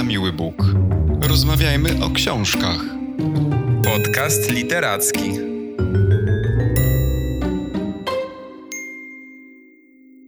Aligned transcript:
na 0.00 0.04
miły 0.04 0.32
Bóg. 0.32 0.54
Rozmawiajmy 1.22 2.04
o 2.04 2.10
książkach. 2.10 2.80
Podcast 3.84 4.50
literacki. 4.50 5.30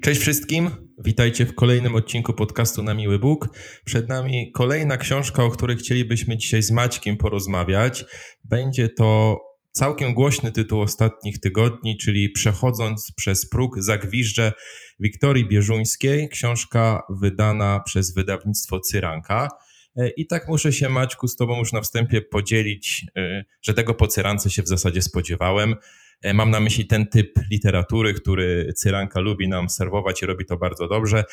Cześć 0.03 0.21
wszystkim, 0.21 0.71
witajcie 1.05 1.47
w 1.47 1.55
kolejnym 1.55 1.95
odcinku 1.95 2.33
podcastu 2.33 2.83
Na 2.83 2.95
Miły 2.95 3.19
Bóg. 3.19 3.49
Przed 3.85 4.09
nami 4.09 4.53
kolejna 4.53 4.97
książka, 4.97 5.45
o 5.45 5.51
której 5.51 5.77
chcielibyśmy 5.77 6.37
dzisiaj 6.37 6.63
z 6.63 6.71
Maćkiem 6.71 7.17
porozmawiać. 7.17 8.05
Będzie 8.45 8.89
to 8.89 9.39
całkiem 9.73 10.15
głośny 10.15 10.53
tytuł 10.53 10.81
ostatnich 10.81 11.41
tygodni, 11.41 11.97
czyli 11.97 12.31
Przechodząc 12.31 13.13
przez 13.17 13.49
próg 13.49 13.83
zagwiżdże 13.83 14.53
Wiktorii 15.01 15.49
Bieżuńskiej, 15.49 16.29
książka 16.29 17.03
wydana 17.11 17.81
przez 17.81 18.15
wydawnictwo 18.15 18.81
Cyranka. 18.81 19.49
E, 19.97 20.09
I 20.09 20.27
tak 20.27 20.49
muszę 20.49 20.73
się, 20.73 20.89
Maćku, 20.89 21.29
z 21.29 21.37
Tobą 21.37 21.59
już 21.59 21.73
na 21.73 21.81
wstępie 21.81 22.23
podzielić, 22.23 23.07
e, 23.17 23.45
że 23.63 23.75
tego 23.75 23.95
po 23.95 24.07
Cyrance 24.07 24.51
się 24.51 24.63
w 24.63 24.69
zasadzie 24.69 25.03
spodziewałem. 25.03 25.75
E, 26.23 26.35
mam 26.35 26.51
na 26.51 26.61
myśli 26.61 26.87
ten 26.87 27.07
typ 27.07 27.41
literatury, 27.51 28.15
który 28.15 28.73
Cyranka 28.77 29.21
lubi 29.21 29.49
nam 29.49 29.71
serwować 29.71 30.23
i 30.23 30.27
robi 30.27 30.45
to 30.45 30.57
bardzo 30.57 30.89
dobrze. 30.89 31.25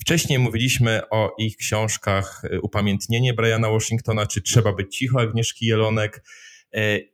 Wcześniej 0.00 0.38
mówiliśmy 0.38 1.00
o 1.10 1.34
ich 1.38 1.56
książkach 1.56 2.42
Upamiętnienie 2.62 3.34
Briana 3.34 3.70
Washingtona, 3.70 4.26
czy 4.26 4.42
Trzeba 4.42 4.72
być 4.72 4.96
cicho 4.96 5.20
Agnieszki 5.20 5.66
Jelonek. 5.66 6.24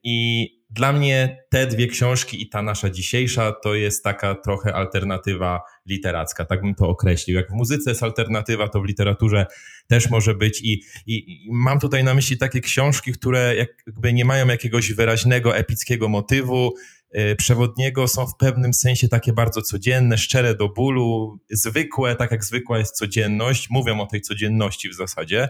I 0.03 0.58
dla 0.71 0.93
mnie 0.93 1.45
te 1.51 1.67
dwie 1.67 1.87
książki 1.87 2.43
i 2.43 2.49
ta 2.49 2.63
nasza 2.63 2.91
dzisiejsza 2.91 3.53
to 3.53 3.75
jest 3.75 4.05
taka 4.05 4.35
trochę 4.35 4.75
alternatywa 4.75 5.61
literacka, 5.87 6.45
tak 6.45 6.61
bym 6.61 6.75
to 6.75 6.89
określił. 6.89 7.37
Jak 7.37 7.51
w 7.51 7.55
muzyce 7.55 7.91
jest 7.91 8.03
alternatywa, 8.03 8.69
to 8.69 8.81
w 8.81 8.85
literaturze 8.85 9.47
też 9.87 10.11
może 10.11 10.35
być 10.35 10.61
i, 10.63 10.83
i, 11.07 11.47
i 11.47 11.49
mam 11.53 11.81
tutaj 11.81 12.05
na 12.05 12.15
myśli 12.15 12.39
takie 12.39 12.61
książki, 12.61 13.13
które 13.13 13.55
jakby 13.57 14.13
nie 14.13 14.25
mają 14.25 14.47
jakiegoś 14.47 14.93
wyraźnego, 14.93 15.57
epickiego 15.57 16.09
motywu, 16.09 16.75
yy, 17.13 17.37
przewodniego, 17.37 18.09
są 18.09 18.27
w 18.27 18.37
pewnym 18.37 18.75
sensie 18.75 19.09
takie 19.09 19.33
bardzo 19.33 19.63
codzienne, 19.63 20.19
szczere 20.19 20.55
do 20.55 20.69
bólu, 20.69 21.39
zwykłe, 21.51 22.17
tak 22.17 22.31
jak 22.31 22.45
zwykła 22.45 22.79
jest 22.79 22.97
codzienność, 22.97 23.71
mówią 23.71 24.01
o 24.01 24.07
tej 24.07 24.21
codzienności 24.21 24.89
w 24.89 24.95
zasadzie 24.95 25.49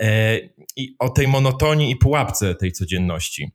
e, 0.00 0.38
i 0.76 0.96
o 0.98 1.08
tej 1.08 1.28
monotonii 1.28 1.90
i 1.90 1.96
pułapce 1.96 2.54
tej 2.54 2.72
codzienności. 2.72 3.50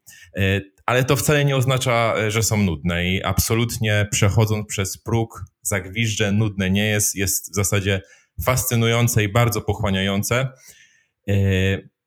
Ale 0.85 1.03
to 1.03 1.15
wcale 1.15 1.45
nie 1.45 1.55
oznacza, 1.55 2.15
e, 2.17 2.31
że 2.31 2.43
są 2.43 2.57
nudne 2.57 3.05
i 3.05 3.23
absolutnie 3.23 4.07
przechodząc 4.11 4.67
przez 4.67 4.97
próg 4.97 5.45
zagwiżdże 5.61 6.31
nudne 6.31 6.71
nie 6.71 6.85
jest, 6.85 7.15
jest 7.15 7.51
w 7.51 7.55
zasadzie 7.55 8.01
fascynujące 8.43 9.23
i 9.23 9.29
bardzo 9.29 9.61
pochłaniające. 9.61 10.47
E, 11.27 11.33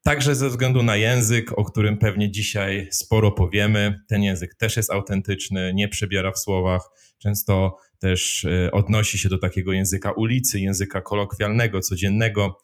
także 0.03 0.35
ze 0.35 0.49
względu 0.49 0.83
na 0.83 0.97
język, 0.97 1.59
o 1.59 1.65
którym 1.65 1.99
pewnie 1.99 2.31
dzisiaj 2.31 2.89
sporo 2.91 3.33
powiemy, 3.33 4.01
ten 4.09 4.23
język 4.23 4.55
też 4.55 4.77
jest 4.77 4.91
autentyczny, 4.91 5.73
nie 5.75 5.89
przebiera 5.89 6.33
w 6.33 6.39
słowach, 6.39 6.83
często 7.19 7.77
też 7.99 8.45
e, 8.45 8.71
odnosi 8.73 9.19
się 9.19 9.29
do 9.29 9.39
takiego 9.39 9.73
języka 9.73 10.13
ulicy, 10.13 10.61
języka 10.61 11.01
kolokwialnego, 11.01 11.81
codziennego. 11.81 12.59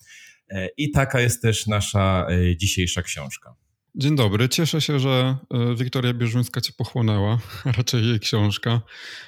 I 0.77 0.91
taka 0.91 1.21
jest 1.21 1.43
też 1.43 1.67
nasza 1.67 2.27
dzisiejsza 2.57 3.03
książka. 3.03 3.55
Dzień 3.95 4.17
dobry. 4.17 4.49
Cieszę 4.49 4.81
się, 4.81 4.99
że 4.99 5.37
e, 5.51 5.75
Wiktoria 5.75 6.15
Bieżuńska 6.15 6.61
cię 6.61 6.73
pochłonęła, 6.77 7.39
raczej 7.77 8.07
jej 8.07 8.21
książka. 8.21 8.83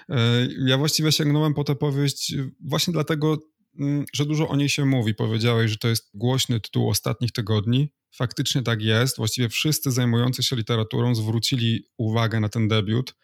E, 0.09 0.49
ja 0.59 0.79
właściwie 0.79 1.13
sięgnąłem 1.13 1.55
po 1.55 1.65
tę 1.65 1.75
powieść 1.75 2.35
właśnie 2.61 2.93
dlatego, 2.93 3.39
mm, 3.81 4.05
że 4.15 4.27
dużo 4.27 4.49
o 4.49 4.57
niej 4.57 4.69
się 4.69 4.85
mówi. 4.85 5.15
Powiedziałeś, 5.15 5.71
że 5.71 5.77
to 5.77 5.89
jest 5.89 6.11
głośny 6.15 6.61
tytuł 6.61 6.89
ostatnich 6.89 7.33
tygodni. 7.33 7.93
Faktycznie 8.17 8.63
tak 8.63 8.83
jest. 8.83 9.17
Właściwie 9.17 9.49
wszyscy 9.49 9.91
zajmujący 9.91 10.43
się 10.43 10.57
literaturą 10.57 11.15
zwrócili 11.15 11.87
uwagę 11.97 12.41
na 12.41 12.49
ten 12.49 12.69
debiut, 12.69 13.15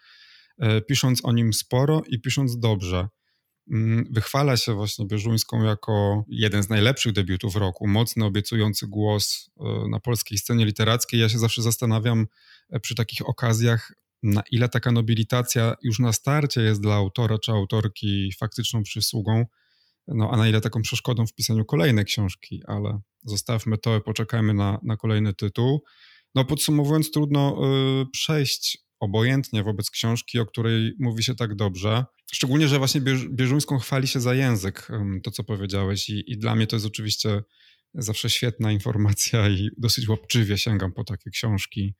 e, 0.59 0.81
pisząc 0.81 1.25
o 1.25 1.32
nim 1.32 1.53
sporo 1.53 2.03
i 2.06 2.20
pisząc 2.20 2.59
dobrze. 2.59 3.09
Mm, 3.71 4.06
wychwala 4.11 4.56
się 4.56 4.75
właśnie 4.75 5.06
Bieżuńską 5.06 5.62
jako 5.62 6.25
jeden 6.29 6.62
z 6.62 6.69
najlepszych 6.69 7.12
debiutów 7.12 7.56
roku, 7.56 7.89
mocny, 7.89 8.25
obiecujący 8.25 8.87
głos 8.87 9.51
e, 9.61 9.89
na 9.89 10.01
polskiej 10.01 10.39
scenie 10.39 10.65
literackiej. 10.65 11.21
Ja 11.21 11.29
się 11.29 11.39
zawsze 11.39 11.62
zastanawiam 11.62 12.27
e, 12.71 12.81
przy 12.81 12.95
takich 12.95 13.29
okazjach, 13.29 13.93
na 14.23 14.43
ile 14.51 14.69
taka 14.69 14.93
nobilitacja 14.93 15.75
już 15.83 15.99
na 15.99 16.12
starcie 16.12 16.61
jest 16.61 16.81
dla 16.81 16.95
autora 16.95 17.39
czy 17.39 17.53
autorki 17.53 18.33
faktyczną 18.39 18.83
przysługą, 18.83 19.47
no 20.09 20.31
a 20.33 20.37
na 20.37 20.49
ile 20.49 20.61
taką 20.61 20.83
przeszkodą 20.83 21.27
w 21.27 21.35
pisaniu 21.35 21.65
kolejnej 21.65 22.05
książki, 22.05 22.62
ale 22.67 23.00
zostawmy 23.25 23.79
to 23.79 23.97
i 23.97 24.00
poczekajmy 24.00 24.55
na, 24.55 24.79
na 24.83 24.97
kolejny 24.97 25.35
tytuł. 25.35 25.85
No 26.35 26.45
podsumowując, 26.45 27.11
trudno 27.11 27.56
y, 28.03 28.06
przejść 28.12 28.79
obojętnie 29.00 29.62
wobec 29.62 29.91
książki, 29.91 30.39
o 30.39 30.47
której 30.47 30.93
mówi 30.99 31.23
się 31.23 31.35
tak 31.35 31.55
dobrze. 31.55 32.05
Szczególnie, 32.33 32.69
że 32.69 32.78
właśnie 32.78 33.00
Bieżuńską 33.31 33.78
chwali 33.78 34.09
się 34.09 34.21
za 34.21 34.34
język, 34.34 34.89
to 35.22 35.31
co 35.31 35.44
powiedziałeś 35.44 36.09
i, 36.09 36.33
i 36.33 36.39
dla 36.39 36.55
mnie 36.55 36.66
to 36.66 36.77
jest 36.77 36.87
oczywiście 36.87 37.43
zawsze 37.94 38.31
świetna 38.31 38.72
informacja 38.72 39.49
i 39.49 39.71
dosyć 39.78 40.09
łapczywie 40.09 40.59
sięgam 40.59 40.93
po 40.93 41.05
takie 41.05 41.31
książki 41.31 41.94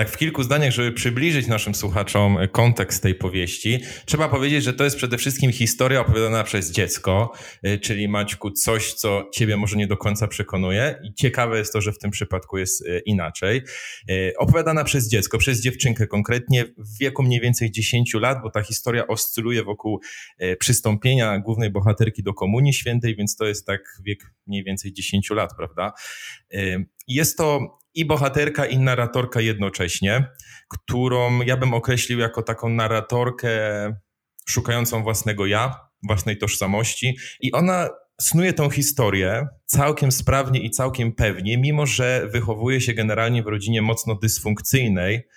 tak 0.00 0.10
w 0.10 0.16
kilku 0.16 0.42
zdaniach, 0.42 0.72
żeby 0.72 0.92
przybliżyć 0.92 1.46
naszym 1.46 1.74
słuchaczom 1.74 2.38
kontekst 2.52 3.02
tej 3.02 3.14
powieści, 3.14 3.78
trzeba 4.06 4.28
powiedzieć, 4.28 4.64
że 4.64 4.72
to 4.72 4.84
jest 4.84 4.96
przede 4.96 5.18
wszystkim 5.18 5.52
historia 5.52 6.00
opowiadana 6.00 6.44
przez 6.44 6.70
dziecko, 6.70 7.32
y, 7.66 7.78
czyli 7.78 8.08
Maćku, 8.08 8.50
coś, 8.50 8.92
co 8.92 9.28
ciebie 9.32 9.56
może 9.56 9.76
nie 9.76 9.86
do 9.86 9.96
końca 9.96 10.28
przekonuje 10.28 10.98
i 11.04 11.14
ciekawe 11.14 11.58
jest 11.58 11.72
to, 11.72 11.80
że 11.80 11.92
w 11.92 11.98
tym 11.98 12.10
przypadku 12.10 12.58
jest 12.58 12.86
y, 12.86 13.02
inaczej. 13.06 13.62
Y, 14.10 14.32
opowiadana 14.38 14.84
przez 14.84 15.08
dziecko, 15.08 15.38
przez 15.38 15.60
dziewczynkę 15.60 16.06
konkretnie 16.06 16.64
w 16.64 16.98
wieku 17.00 17.22
mniej 17.22 17.40
więcej 17.40 17.70
10 17.70 18.14
lat, 18.14 18.42
bo 18.42 18.50
ta 18.50 18.62
historia 18.62 19.06
oscyluje 19.06 19.64
wokół 19.64 20.00
przystąpienia 20.58 21.38
głównej 21.38 21.70
bohaterki 21.70 22.22
do 22.22 22.34
Komunii 22.34 22.72
Świętej, 22.72 23.16
więc 23.16 23.36
to 23.36 23.46
jest 23.46 23.66
tak 23.66 23.80
wiek 24.04 24.34
mniej 24.46 24.64
więcej 24.64 24.92
10 24.92 25.30
lat, 25.30 25.50
prawda? 25.56 25.92
Jest 27.10 27.38
to 27.38 27.78
i 27.94 28.04
bohaterka, 28.04 28.66
i 28.66 28.78
narratorka 28.78 29.40
jednocześnie, 29.40 30.24
którą 30.68 31.40
ja 31.40 31.56
bym 31.56 31.74
określił 31.74 32.18
jako 32.18 32.42
taką 32.42 32.68
narratorkę 32.68 33.50
szukającą 34.48 35.02
własnego 35.02 35.46
ja, 35.46 35.80
własnej 36.02 36.38
tożsamości. 36.38 37.16
I 37.40 37.52
ona 37.52 37.88
snuje 38.20 38.52
tą 38.52 38.70
historię 38.70 39.46
całkiem 39.66 40.12
sprawnie 40.12 40.60
i 40.60 40.70
całkiem 40.70 41.12
pewnie, 41.12 41.58
mimo 41.58 41.86
że 41.86 42.28
wychowuje 42.32 42.80
się 42.80 42.94
generalnie 42.94 43.42
w 43.42 43.46
rodzinie 43.46 43.82
mocno 43.82 44.14
dysfunkcyjnej, 44.14 45.28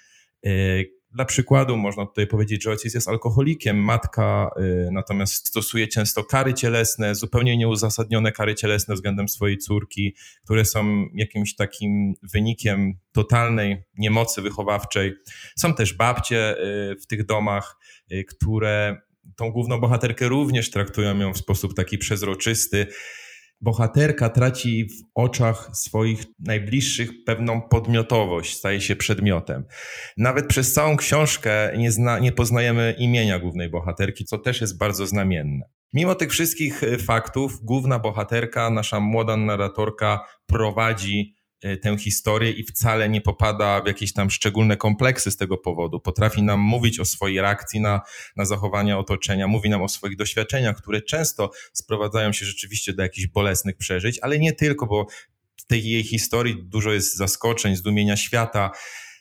y, 0.46 0.93
dla 1.14 1.26
przykładu 1.26 1.78
można 1.78 2.06
tutaj 2.06 2.28
powiedzieć, 2.28 2.64
że 2.64 2.70
ojciec 2.70 2.94
jest 2.94 3.08
alkoholikiem, 3.08 3.84
matka 3.84 4.50
y, 4.58 4.90
natomiast 4.92 5.48
stosuje 5.48 5.88
często 5.88 6.24
kary 6.24 6.54
cielesne, 6.54 7.16
zupełnie 7.16 7.58
nieuzasadnione 7.58 8.32
kary 8.32 8.56
cielesne 8.56 8.96
względem 8.96 9.30
swojej 9.30 9.58
córki, 9.58 10.16
które 10.44 10.66
są 10.66 11.06
jakimś 11.14 11.56
takim 11.56 12.14
wynikiem 12.34 12.94
totalnej 13.12 13.84
niemocy 13.98 14.42
wychowawczej. 14.42 15.14
Są 15.60 15.74
też 15.74 15.94
babcie 15.94 16.58
y, 16.58 16.96
w 17.02 17.08
tych 17.08 17.26
domach, 17.26 17.78
y, 18.12 18.24
które 18.24 18.98
tą 19.36 19.52
główną 19.52 19.80
bohaterkę 19.80 20.28
również 20.30 20.72
traktują 20.72 21.20
ją 21.20 21.34
w 21.34 21.38
sposób 21.38 21.74
taki 21.74 21.98
przezroczysty 21.98 22.88
bohaterka 23.64 24.30
traci 24.30 24.86
w 24.86 25.04
oczach 25.16 25.70
swoich 25.74 26.24
najbliższych 26.40 27.24
pewną 27.26 27.62
podmiotowość, 27.62 28.58
staje 28.58 28.82
się 28.82 28.96
przedmiotem. 28.96 29.66
Nawet 30.18 30.48
przez 30.48 30.74
całą 30.74 30.98
książkę 30.98 31.74
nie, 31.78 31.92
zna, 31.92 32.20
nie 32.20 32.32
poznajemy 32.32 32.96
imienia 32.98 33.40
głównej 33.40 33.70
bohaterki, 33.70 34.26
co 34.26 34.38
też 34.38 34.62
jest 34.62 34.78
bardzo 34.78 35.08
znamienne. 35.08 35.66
Mimo 35.94 36.16
tych 36.16 36.32
wszystkich 36.32 36.84
e, 36.84 36.98
faktów, 36.98 37.60
główna 37.62 38.00
bohaterka, 38.00 38.70
nasza 38.70 39.00
młoda 39.00 39.38
narratorka 39.38 40.26
prowadzi 40.46 41.36
tę 41.82 41.98
historię 41.98 42.52
i 42.52 42.64
wcale 42.64 43.10
nie 43.10 43.22
popada 43.22 43.82
w 43.82 43.88
jakieś 43.88 44.14
tam 44.14 44.30
szczególne 44.30 44.78
kompleksy 44.78 45.32
z 45.32 45.38
tego 45.38 45.58
powodu. 45.58 46.00
Potrafi 46.00 46.44
nam 46.44 46.60
mówić 46.60 47.00
o 47.00 47.06
swojej 47.06 47.42
reakcji 47.42 47.80
na, 47.80 48.02
na 48.36 48.46
zachowania 48.46 48.98
otoczenia, 48.98 49.48
mówi 49.48 49.70
nam 49.70 49.82
o 49.82 49.90
swoich 49.90 50.18
doświadczeniach, 50.18 50.78
które 50.78 51.02
często 51.02 51.52
sprowadzają 51.74 52.34
się 52.34 52.46
rzeczywiście 52.46 52.94
do 52.94 53.04
jakichś 53.04 53.28
bolesnych 53.28 53.78
przeżyć, 53.78 54.20
ale 54.22 54.40
nie 54.40 54.54
tylko, 54.54 54.86
bo 54.88 55.08
w 55.58 55.66
tej 55.66 55.90
jej 55.90 56.04
historii 56.04 56.64
dużo 56.64 56.92
jest 56.92 57.18
zaskoczeń, 57.18 57.76
zdumienia 57.76 58.18
świata. 58.18 58.72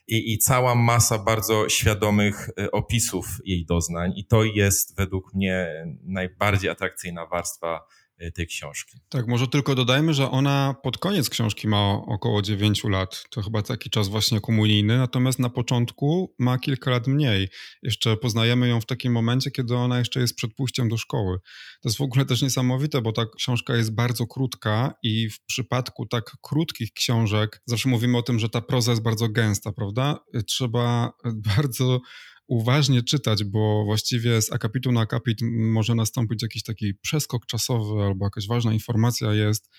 I, 0.06 0.33
i, 0.33 0.39
cała 0.39 0.75
masa 0.75 1.19
bardzo 1.19 1.69
świadomych 1.69 2.50
e, 2.59 2.71
opisów 2.71 3.27
jej 3.44 3.67
doznań, 3.67 4.12
i 4.17 4.27
to 4.27 4.44
jest 4.44 4.97
według 4.97 5.35
mnie 5.35 5.85
najbardziej 6.03 6.71
atrakcyjna 6.71 7.27
warstwa 7.27 7.81
tej 8.30 8.46
książki. 8.46 8.98
Tak, 9.08 9.26
może 9.26 9.48
tylko 9.48 9.74
dodajmy, 9.74 10.14
że 10.14 10.30
ona 10.30 10.74
pod 10.82 10.98
koniec 10.98 11.30
książki 11.30 11.69
ma 11.69 11.92
około 11.92 12.42
9 12.42 12.84
lat. 12.84 13.24
To 13.30 13.42
chyba 13.42 13.62
taki 13.62 13.90
czas 13.90 14.08
właśnie 14.08 14.40
komunijny, 14.40 14.98
natomiast 14.98 15.38
na 15.38 15.50
początku 15.50 16.34
ma 16.38 16.58
kilka 16.58 16.90
lat 16.90 17.06
mniej. 17.06 17.48
Jeszcze 17.82 18.16
poznajemy 18.16 18.69
ją 18.69 18.80
w 18.80 18.86
takim 18.86 19.12
momencie, 19.12 19.50
kiedy 19.50 19.76
ona 19.76 19.98
jeszcze 19.98 20.20
jest 20.20 20.36
przed 20.36 20.54
pójściem 20.54 20.88
do 20.88 20.96
szkoły. 20.96 21.38
To 21.82 21.88
jest 21.88 21.98
w 21.98 22.02
ogóle 22.02 22.24
też 22.24 22.42
niesamowite, 22.42 23.02
bo 23.02 23.12
ta 23.12 23.26
książka 23.36 23.76
jest 23.76 23.94
bardzo 23.94 24.26
krótka 24.26 24.94
i 25.02 25.30
w 25.30 25.44
przypadku 25.46 26.06
tak 26.06 26.24
krótkich 26.42 26.92
książek, 26.92 27.62
zawsze 27.66 27.88
mówimy 27.88 28.19
o 28.19 28.22
tym, 28.22 28.38
że 28.38 28.48
ta 28.48 28.60
proza 28.60 28.92
jest 28.92 29.02
bardzo 29.02 29.28
gęsta, 29.28 29.72
prawda? 29.72 30.19
Trzeba 30.46 31.12
bardzo 31.56 32.00
uważnie 32.47 33.03
czytać, 33.03 33.44
bo 33.44 33.85
właściwie 33.85 34.43
z 34.43 34.53
akapitu 34.53 34.93
na 34.93 35.00
akapit 35.00 35.39
może 35.50 35.94
nastąpić 35.94 36.43
jakiś 36.43 36.62
taki 36.62 36.94
przeskok 36.94 37.47
czasowy 37.47 38.03
albo 38.03 38.27
jakaś 38.27 38.47
ważna 38.47 38.73
informacja 38.73 39.35
jest. 39.35 39.71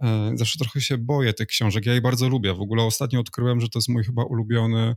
E, 0.00 0.32
zawsze 0.34 0.58
trochę 0.58 0.80
się 0.80 0.98
boję 0.98 1.32
tych 1.32 1.48
książek. 1.48 1.86
Ja 1.86 1.94
je 1.94 2.00
bardzo 2.00 2.28
lubię. 2.28 2.54
W 2.54 2.60
ogóle 2.60 2.82
ostatnio 2.84 3.20
odkryłem, 3.20 3.60
że 3.60 3.68
to 3.68 3.78
jest 3.78 3.88
mój 3.88 4.04
chyba 4.04 4.24
ulubiony 4.24 4.96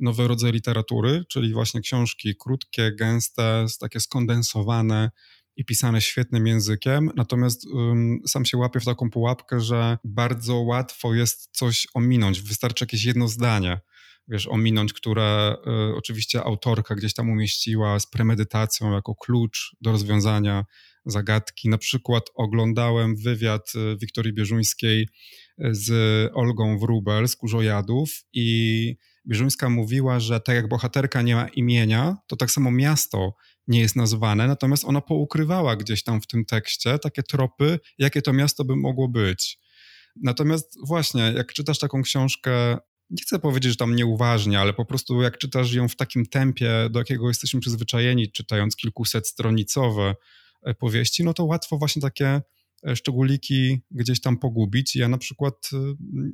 nowy 0.00 0.28
rodzaj 0.28 0.52
literatury, 0.52 1.24
czyli 1.28 1.52
właśnie 1.52 1.80
książki 1.80 2.34
krótkie, 2.40 2.92
gęste, 2.92 3.66
takie 3.80 4.00
skondensowane 4.00 5.10
i 5.56 5.64
pisane 5.64 6.00
świetnym 6.00 6.46
językiem. 6.46 7.10
Natomiast 7.16 7.66
um, 7.66 8.18
sam 8.26 8.44
się 8.44 8.56
łapię 8.56 8.80
w 8.80 8.84
taką 8.84 9.10
pułapkę, 9.10 9.60
że 9.60 9.98
bardzo 10.04 10.56
łatwo 10.56 11.14
jest 11.14 11.48
coś 11.52 11.86
ominąć. 11.94 12.40
Wystarczy 12.40 12.84
jakieś 12.84 13.04
jedno 13.04 13.28
zdanie 13.28 13.80
wiesz, 14.28 14.46
ominąć, 14.46 14.92
które 14.92 15.56
y, 15.90 15.96
oczywiście 15.96 16.44
autorka 16.44 16.94
gdzieś 16.94 17.14
tam 17.14 17.30
umieściła 17.30 17.98
z 17.98 18.06
premedytacją 18.06 18.92
jako 18.92 19.14
klucz 19.14 19.76
do 19.80 19.92
rozwiązania 19.92 20.64
zagadki. 21.06 21.68
Na 21.68 21.78
przykład 21.78 22.24
oglądałem 22.34 23.16
wywiad 23.16 23.72
y, 23.74 23.96
Wiktorii 23.96 24.32
Bierzuńskiej 24.32 25.02
y, 25.02 25.74
z 25.74 25.90
Olgą 26.34 26.78
Wrubel 26.78 27.28
z 27.28 27.36
Kurzojadów 27.36 28.10
i 28.32 28.96
Bierzuńska 29.28 29.70
mówiła, 29.70 30.20
że 30.20 30.40
tak 30.40 30.54
jak 30.54 30.68
bohaterka 30.68 31.22
nie 31.22 31.34
ma 31.34 31.48
imienia, 31.48 32.16
to 32.26 32.36
tak 32.36 32.50
samo 32.50 32.70
miasto 32.70 33.34
nie 33.68 33.80
jest 33.80 33.96
nazwane, 33.96 34.46
natomiast 34.46 34.84
ona 34.84 35.00
poukrywała 35.00 35.76
gdzieś 35.76 36.02
tam 36.02 36.20
w 36.20 36.26
tym 36.26 36.44
tekście 36.44 36.98
takie 36.98 37.22
tropy, 37.22 37.78
jakie 37.98 38.22
to 38.22 38.32
miasto 38.32 38.64
by 38.64 38.76
mogło 38.76 39.08
być. 39.08 39.58
Natomiast 40.22 40.78
właśnie, 40.86 41.32
jak 41.36 41.52
czytasz 41.52 41.78
taką 41.78 42.02
książkę 42.02 42.78
nie 43.10 43.22
chcę 43.22 43.38
powiedzieć, 43.38 43.72
że 43.72 43.76
tam 43.76 43.96
nieuważnie, 43.96 44.60
ale 44.60 44.72
po 44.72 44.84
prostu 44.84 45.22
jak 45.22 45.38
czytasz 45.38 45.72
ją 45.72 45.88
w 45.88 45.96
takim 45.96 46.26
tempie, 46.26 46.70
do 46.90 46.98
jakiego 46.98 47.28
jesteśmy 47.28 47.60
przyzwyczajeni, 47.60 48.32
czytając 48.32 48.76
kilkuset 48.76 49.28
stronicowe 49.28 50.14
e, 50.62 50.74
powieści, 50.74 51.24
no 51.24 51.34
to 51.34 51.44
łatwo 51.44 51.78
właśnie 51.78 52.02
takie 52.02 52.42
e, 52.88 52.96
szczególiki 52.96 53.80
gdzieś 53.90 54.20
tam 54.20 54.38
pogubić. 54.38 54.96
Ja 54.96 55.08
na 55.08 55.18
przykład 55.18 55.70
e, 55.72 55.76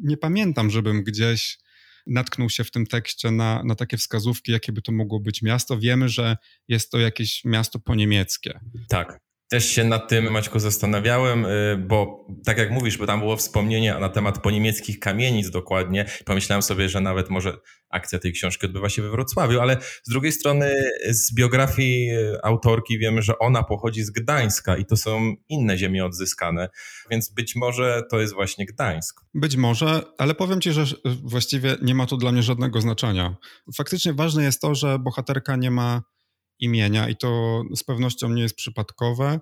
nie 0.02 0.16
pamiętam, 0.16 0.70
żebym 0.70 1.02
gdzieś 1.02 1.58
natknął 2.06 2.50
się 2.50 2.64
w 2.64 2.70
tym 2.70 2.86
tekście 2.86 3.30
na, 3.30 3.62
na 3.64 3.74
takie 3.74 3.96
wskazówki, 3.96 4.52
jakie 4.52 4.72
by 4.72 4.82
to 4.82 4.92
mogło 4.92 5.20
być 5.20 5.42
miasto. 5.42 5.78
Wiemy, 5.78 6.08
że 6.08 6.36
jest 6.68 6.90
to 6.90 6.98
jakieś 6.98 7.44
miasto 7.44 7.78
po 7.78 7.94
niemieckie. 7.94 8.60
Tak. 8.88 9.31
Też 9.52 9.66
się 9.66 9.84
nad 9.84 10.08
tym, 10.08 10.30
Maćku, 10.30 10.58
zastanawiałem, 10.58 11.44
y, 11.44 11.84
bo 11.88 12.26
tak 12.44 12.58
jak 12.58 12.70
mówisz, 12.70 12.98
bo 12.98 13.06
tam 13.06 13.20
było 13.20 13.36
wspomnienie 13.36 13.94
na 14.00 14.08
temat 14.08 14.38
poniemieckich 14.38 14.98
kamienic 14.98 15.50
dokładnie. 15.50 16.04
Pomyślałem 16.24 16.62
sobie, 16.62 16.88
że 16.88 17.00
nawet 17.00 17.30
może 17.30 17.58
akcja 17.90 18.18
tej 18.18 18.32
książki 18.32 18.66
odbywa 18.66 18.88
się 18.88 19.02
we 19.02 19.10
Wrocławiu, 19.10 19.60
ale 19.60 19.76
z 20.02 20.10
drugiej 20.10 20.32
strony 20.32 20.74
z 21.10 21.34
biografii 21.34 22.10
y, 22.10 22.42
autorki 22.42 22.98
wiemy, 22.98 23.22
że 23.22 23.38
ona 23.38 23.62
pochodzi 23.62 24.02
z 24.02 24.10
Gdańska 24.10 24.76
i 24.76 24.84
to 24.84 24.96
są 24.96 25.34
inne 25.48 25.78
ziemie 25.78 26.04
odzyskane, 26.04 26.68
więc 27.10 27.32
być 27.32 27.56
może 27.56 28.02
to 28.10 28.20
jest 28.20 28.34
właśnie 28.34 28.66
Gdańsk. 28.66 29.20
Być 29.34 29.56
może, 29.56 30.02
ale 30.18 30.34
powiem 30.34 30.60
ci, 30.60 30.72
że 30.72 30.84
właściwie 31.22 31.76
nie 31.82 31.94
ma 31.94 32.06
to 32.06 32.16
dla 32.16 32.32
mnie 32.32 32.42
żadnego 32.42 32.80
znaczenia. 32.80 33.36
Faktycznie 33.76 34.12
ważne 34.12 34.44
jest 34.44 34.60
to, 34.60 34.74
że 34.74 34.98
bohaterka 34.98 35.56
nie 35.56 35.70
ma 35.70 36.02
imienia 36.58 37.08
i 37.08 37.16
to 37.16 37.62
z 37.76 37.84
pewnością 37.84 38.28
nie 38.28 38.42
jest 38.42 38.56
przypadkowe, 38.56 39.40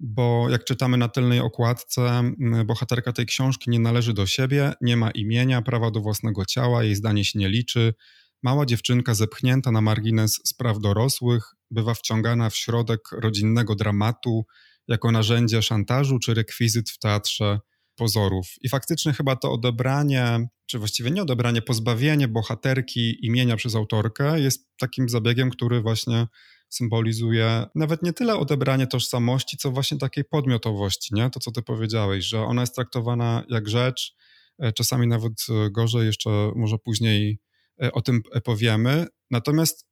bo 0.00 0.46
jak 0.50 0.64
czytamy 0.64 0.96
na 0.96 1.08
tylnej 1.08 1.40
okładce, 1.40 2.22
bohaterka 2.64 3.12
tej 3.12 3.26
książki 3.26 3.70
nie 3.70 3.80
należy 3.80 4.12
do 4.12 4.26
siebie, 4.26 4.72
nie 4.80 4.96
ma 4.96 5.10
imienia, 5.10 5.62
prawa 5.62 5.90
do 5.90 6.00
własnego 6.00 6.44
ciała, 6.44 6.84
jej 6.84 6.94
zdanie 6.94 7.24
się 7.24 7.38
nie 7.38 7.48
liczy. 7.48 7.94
Mała 8.42 8.66
dziewczynka 8.66 9.14
zepchnięta 9.14 9.70
na 9.70 9.80
margines 9.80 10.40
spraw 10.44 10.78
dorosłych 10.78 11.54
bywa 11.70 11.94
wciągana 11.94 12.50
w 12.50 12.56
środek 12.56 13.00
rodzinnego 13.12 13.74
dramatu 13.74 14.46
jako 14.88 15.12
narzędzie 15.12 15.62
szantażu 15.62 16.18
czy 16.18 16.34
rekwizyt 16.34 16.90
w 16.90 16.98
teatrze 16.98 17.60
pozorów. 17.96 18.46
I 18.60 18.68
faktycznie 18.68 19.12
chyba 19.12 19.36
to 19.36 19.52
odebranie, 19.52 20.48
czy 20.66 20.78
właściwie 20.78 21.10
nie 21.10 21.22
odebranie, 21.22 21.62
pozbawienie 21.62 22.28
bohaterki 22.28 23.26
imienia 23.26 23.56
przez 23.56 23.74
autorkę 23.74 24.40
jest 24.40 24.68
takim 24.78 25.08
zabiegiem, 25.08 25.50
który 25.50 25.80
właśnie 25.80 26.26
symbolizuje 26.68 27.66
nawet 27.74 28.02
nie 28.02 28.12
tyle 28.12 28.36
odebranie 28.36 28.86
tożsamości, 28.86 29.56
co 29.56 29.70
właśnie 29.70 29.98
takiej 29.98 30.24
podmiotowości, 30.24 31.14
nie? 31.14 31.30
To, 31.30 31.40
co 31.40 31.52
ty 31.52 31.62
powiedziałeś, 31.62 32.24
że 32.24 32.42
ona 32.42 32.60
jest 32.60 32.74
traktowana 32.74 33.44
jak 33.48 33.68
rzecz, 33.68 34.14
e, 34.58 34.72
czasami 34.72 35.06
nawet 35.06 35.32
e, 35.50 35.70
gorzej, 35.70 36.06
jeszcze 36.06 36.30
może 36.56 36.78
później 36.78 37.38
e, 37.82 37.92
o 37.92 38.02
tym 38.02 38.22
powiemy. 38.44 39.06
Natomiast 39.30 39.86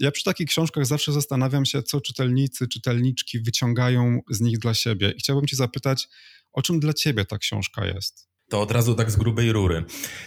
ja 0.00 0.10
przy 0.10 0.24
takich 0.24 0.48
książkach 0.48 0.86
zawsze 0.86 1.12
zastanawiam 1.12 1.64
się, 1.64 1.82
co 1.82 2.00
czytelnicy, 2.00 2.68
czytelniczki 2.68 3.40
wyciągają 3.40 4.20
z 4.30 4.40
nich 4.40 4.58
dla 4.58 4.74
siebie. 4.74 5.10
I 5.10 5.18
chciałbym 5.18 5.46
cię 5.46 5.56
zapytać, 5.56 6.08
o 6.52 6.62
czym 6.62 6.80
dla 6.80 6.92
ciebie 6.92 7.24
ta 7.24 7.38
książka 7.38 7.86
jest? 7.86 8.28
To 8.50 8.60
od 8.60 8.70
razu 8.70 8.94
tak 8.94 9.10
z 9.10 9.16
grubej 9.16 9.52
rury. 9.52 9.84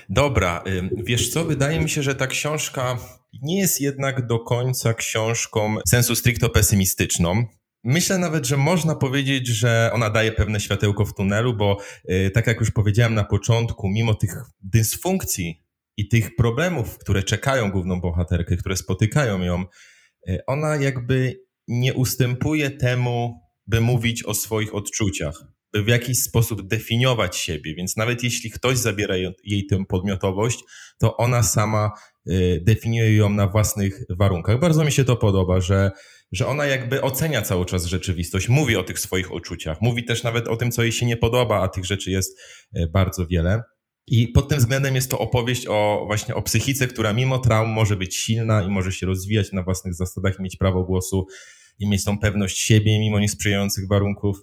Dobra, 0.10 0.64
wiesz 1.04 1.30
co, 1.30 1.46
wydaje 1.46 1.80
mi 1.80 1.90
się, 1.90 2.04
że 2.04 2.16
ta 2.16 2.28
książka 2.28 3.00
nie 3.42 3.60
jest 3.60 3.82
jednak 3.82 4.28
do 4.28 4.40
końca 4.40 4.94
książką 4.94 5.76
sensu 5.88 6.16
stricto 6.16 6.50
pesymistyczną. 6.50 7.46
Myślę 7.84 8.18
nawet, 8.18 8.46
że 8.46 8.58
można 8.58 8.96
powiedzieć, 8.96 9.48
że 9.48 9.92
ona 9.94 10.10
daje 10.10 10.32
pewne 10.32 10.60
światełko 10.60 11.06
w 11.06 11.16
tunelu, 11.16 11.54
bo 11.54 11.78
y, 12.10 12.32
tak 12.34 12.48
jak 12.48 12.60
już 12.60 12.72
powiedziałem 12.72 13.14
na 13.14 13.24
początku, 13.24 13.90
mimo 13.90 14.14
tych 14.14 14.36
dysfunkcji 14.62 15.63
i 15.98 16.08
tych 16.08 16.36
problemów, 16.36 16.98
które 16.98 17.24
czekają 17.24 17.72
główną 17.72 18.02
bohaterkę, 18.02 18.58
które 18.58 18.76
spotykają 18.76 19.42
ją, 19.42 19.66
y, 20.30 20.40
ona 20.48 20.76
jakby 20.76 21.44
nie 21.68 21.94
ustępuje 21.94 22.72
temu, 22.72 23.44
by 23.68 23.82
mówić 23.82 24.24
o 24.24 24.34
swoich 24.34 24.76
odczuciach 24.76 25.54
w 25.74 25.88
jakiś 25.88 26.20
sposób 26.20 26.68
definiować 26.68 27.38
siebie, 27.38 27.76
więc 27.76 27.98
nawet 27.98 28.24
jeśli 28.24 28.52
ktoś 28.52 28.78
zabiera 28.78 29.16
jej 29.44 29.66
tę 29.66 29.86
podmiotowość, 29.86 30.60
to 31.00 31.18
ona 31.18 31.44
sama 31.44 31.92
y, 32.30 32.62
definiuje 32.66 33.16
ją 33.16 33.30
na 33.30 33.48
własnych 33.48 34.00
warunkach. 34.10 34.60
Bardzo 34.60 34.84
mi 34.84 34.92
się 34.92 35.04
to 35.04 35.16
podoba, 35.16 35.62
że, 35.62 35.92
że 36.32 36.48
ona 36.48 36.66
jakby 36.66 37.02
ocenia 37.02 37.42
cały 37.42 37.66
czas 37.66 37.86
rzeczywistość, 37.86 38.50
mówi 38.50 38.76
o 38.76 38.84
tych 38.84 39.00
swoich 39.00 39.32
uczuciach, 39.32 39.82
mówi 39.82 40.06
też 40.06 40.24
nawet 40.24 40.48
o 40.48 40.58
tym, 40.58 40.72
co 40.72 40.84
jej 40.84 40.92
się 40.92 41.06
nie 41.06 41.18
podoba, 41.18 41.62
a 41.62 41.68
tych 41.68 41.86
rzeczy 41.86 42.12
jest 42.12 42.40
y, 42.78 42.88
bardzo 42.94 43.28
wiele. 43.28 43.64
I 44.08 44.28
pod 44.28 44.50
tym 44.50 44.58
względem 44.58 44.96
jest 44.96 45.12
to 45.12 45.20
opowieść 45.20 45.68
o 45.68 46.04
właśnie 46.06 46.36
o 46.36 46.42
psychice, 46.42 46.88
która 46.88 47.14
mimo 47.14 47.40
traum 47.40 47.70
może 47.70 47.96
być 47.96 48.16
silna 48.16 48.64
i 48.64 48.70
może 48.70 48.92
się 48.92 49.06
rozwijać 49.06 49.52
na 49.52 49.64
własnych 49.64 49.94
zasadach, 49.94 50.40
mieć 50.40 50.56
prawo 50.58 50.84
głosu 50.84 51.28
i 51.80 51.90
mieć 51.90 52.04
tą 52.04 52.20
pewność 52.20 52.58
siebie 52.58 53.00
mimo 53.00 53.20
niesprzyjających 53.20 53.88
warunków. 53.88 54.38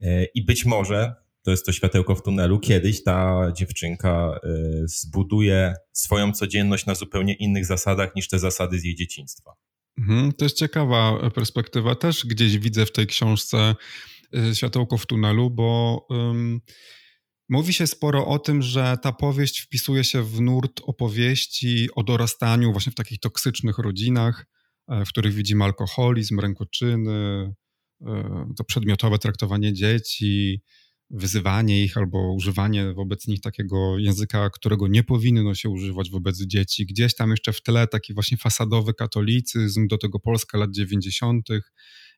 E, 0.00 0.24
I 0.24 0.44
być 0.44 0.64
może 0.64 1.14
to 1.42 1.50
jest 1.50 1.66
to 1.66 1.72
światełko 1.72 2.14
w 2.14 2.22
tunelu. 2.22 2.60
Kiedyś 2.60 3.02
ta 3.02 3.52
dziewczynka 3.56 4.40
e, 4.44 4.48
zbuduje 4.84 5.74
swoją 5.92 6.32
codzienność 6.32 6.86
na 6.86 6.94
zupełnie 6.94 7.34
innych 7.34 7.66
zasadach 7.66 8.16
niż 8.16 8.28
te 8.28 8.38
zasady 8.38 8.78
z 8.78 8.84
jej 8.84 8.94
dzieciństwa. 8.94 9.52
Mhm, 9.98 10.32
to 10.32 10.44
jest 10.44 10.56
ciekawa 10.56 11.30
perspektywa. 11.30 11.94
Też 11.94 12.26
gdzieś 12.26 12.58
widzę 12.58 12.86
w 12.86 12.92
tej 12.92 13.06
książce 13.06 13.74
e, 14.34 14.54
światełko 14.54 14.98
w 14.98 15.06
tunelu, 15.06 15.50
bo 15.50 16.06
um, 16.10 16.60
mówi 17.48 17.72
się 17.72 17.86
sporo 17.86 18.26
o 18.26 18.38
tym, 18.38 18.62
że 18.62 18.96
ta 19.02 19.12
powieść 19.12 19.60
wpisuje 19.60 20.04
się 20.04 20.22
w 20.22 20.40
nurt 20.40 20.80
opowieści 20.84 21.88
o 21.94 22.02
dorastaniu 22.02 22.72
właśnie 22.72 22.92
w 22.92 22.94
takich 22.94 23.20
toksycznych 23.20 23.78
rodzinach, 23.78 24.46
w 24.88 25.08
których 25.08 25.34
widzimy 25.34 25.64
alkoholizm, 25.64 26.40
rękoczyny, 26.40 27.54
E, 28.04 28.46
to 28.56 28.64
przedmiotowe 28.64 29.18
traktowanie 29.18 29.72
dzieci, 29.72 30.62
wyzywanie 31.10 31.84
ich 31.84 31.96
albo 31.96 32.34
używanie 32.34 32.92
wobec 32.92 33.26
nich 33.26 33.40
takiego 33.40 33.98
języka, 33.98 34.50
którego 34.50 34.88
nie 34.88 35.02
powinno 35.02 35.54
się 35.54 35.68
używać 35.68 36.10
wobec 36.10 36.42
dzieci. 36.46 36.86
Gdzieś 36.86 37.14
tam 37.14 37.30
jeszcze 37.30 37.52
w 37.52 37.62
tle 37.62 37.86
taki 37.86 38.14
właśnie 38.14 38.36
fasadowy 38.36 38.94
katolicyzm, 38.94 39.88
do 39.88 39.98
tego 39.98 40.20
Polska 40.20 40.58
lat 40.58 40.70
90. 40.70 41.48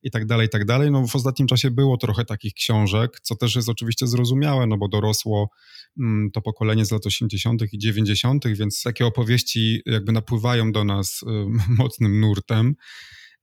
i 0.02 0.10
tak 0.10 0.26
dalej, 0.26 0.46
i 0.46 0.50
tak 0.50 0.64
dalej. 0.64 0.90
No 0.90 1.06
w 1.06 1.16
ostatnim 1.16 1.48
czasie 1.48 1.70
było 1.70 1.96
trochę 1.96 2.24
takich 2.24 2.54
książek, 2.54 3.20
co 3.22 3.36
też 3.36 3.56
jest 3.56 3.68
oczywiście 3.68 4.06
zrozumiałe, 4.06 4.66
no 4.66 4.78
bo 4.78 4.88
dorosło 4.88 5.50
mm, 5.98 6.30
to 6.30 6.42
pokolenie 6.42 6.84
z 6.84 6.90
lat 6.90 7.06
80. 7.06 7.62
i 7.72 7.78
90., 7.78 8.48
więc 8.48 8.82
takie 8.82 9.06
opowieści 9.06 9.82
jakby 9.86 10.12
napływają 10.12 10.72
do 10.72 10.84
nas 10.84 11.24
mocnym 11.78 12.20
nurtem. 12.20 12.74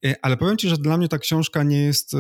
E, 0.06 0.16
ale 0.22 0.38
powiem 0.38 0.58
ci, 0.58 0.70
że 0.70 0.78
dla 0.78 0.98
mnie 0.98 1.08
ta 1.08 1.20
książka 1.20 1.64
nie 1.64 1.82
jest 1.82 2.14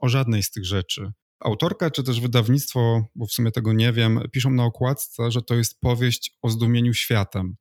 o 0.00 0.08
żadnej 0.08 0.42
z 0.42 0.50
tych 0.50 0.64
rzeczy. 0.64 1.12
Autorka 1.40 1.90
czy 1.90 2.02
też 2.02 2.20
wydawnictwo, 2.20 3.04
bo 3.14 3.26
w 3.26 3.32
sumie 3.32 3.50
tego 3.50 3.72
nie 3.72 3.92
wiem, 3.92 4.20
piszą 4.32 4.50
na 4.50 4.64
okładce, 4.64 5.30
że 5.30 5.42
to 5.42 5.54
jest 5.54 5.80
powieść 5.80 6.36
o 6.42 6.50
zdumieniu 6.50 6.94
światem. 6.94 7.56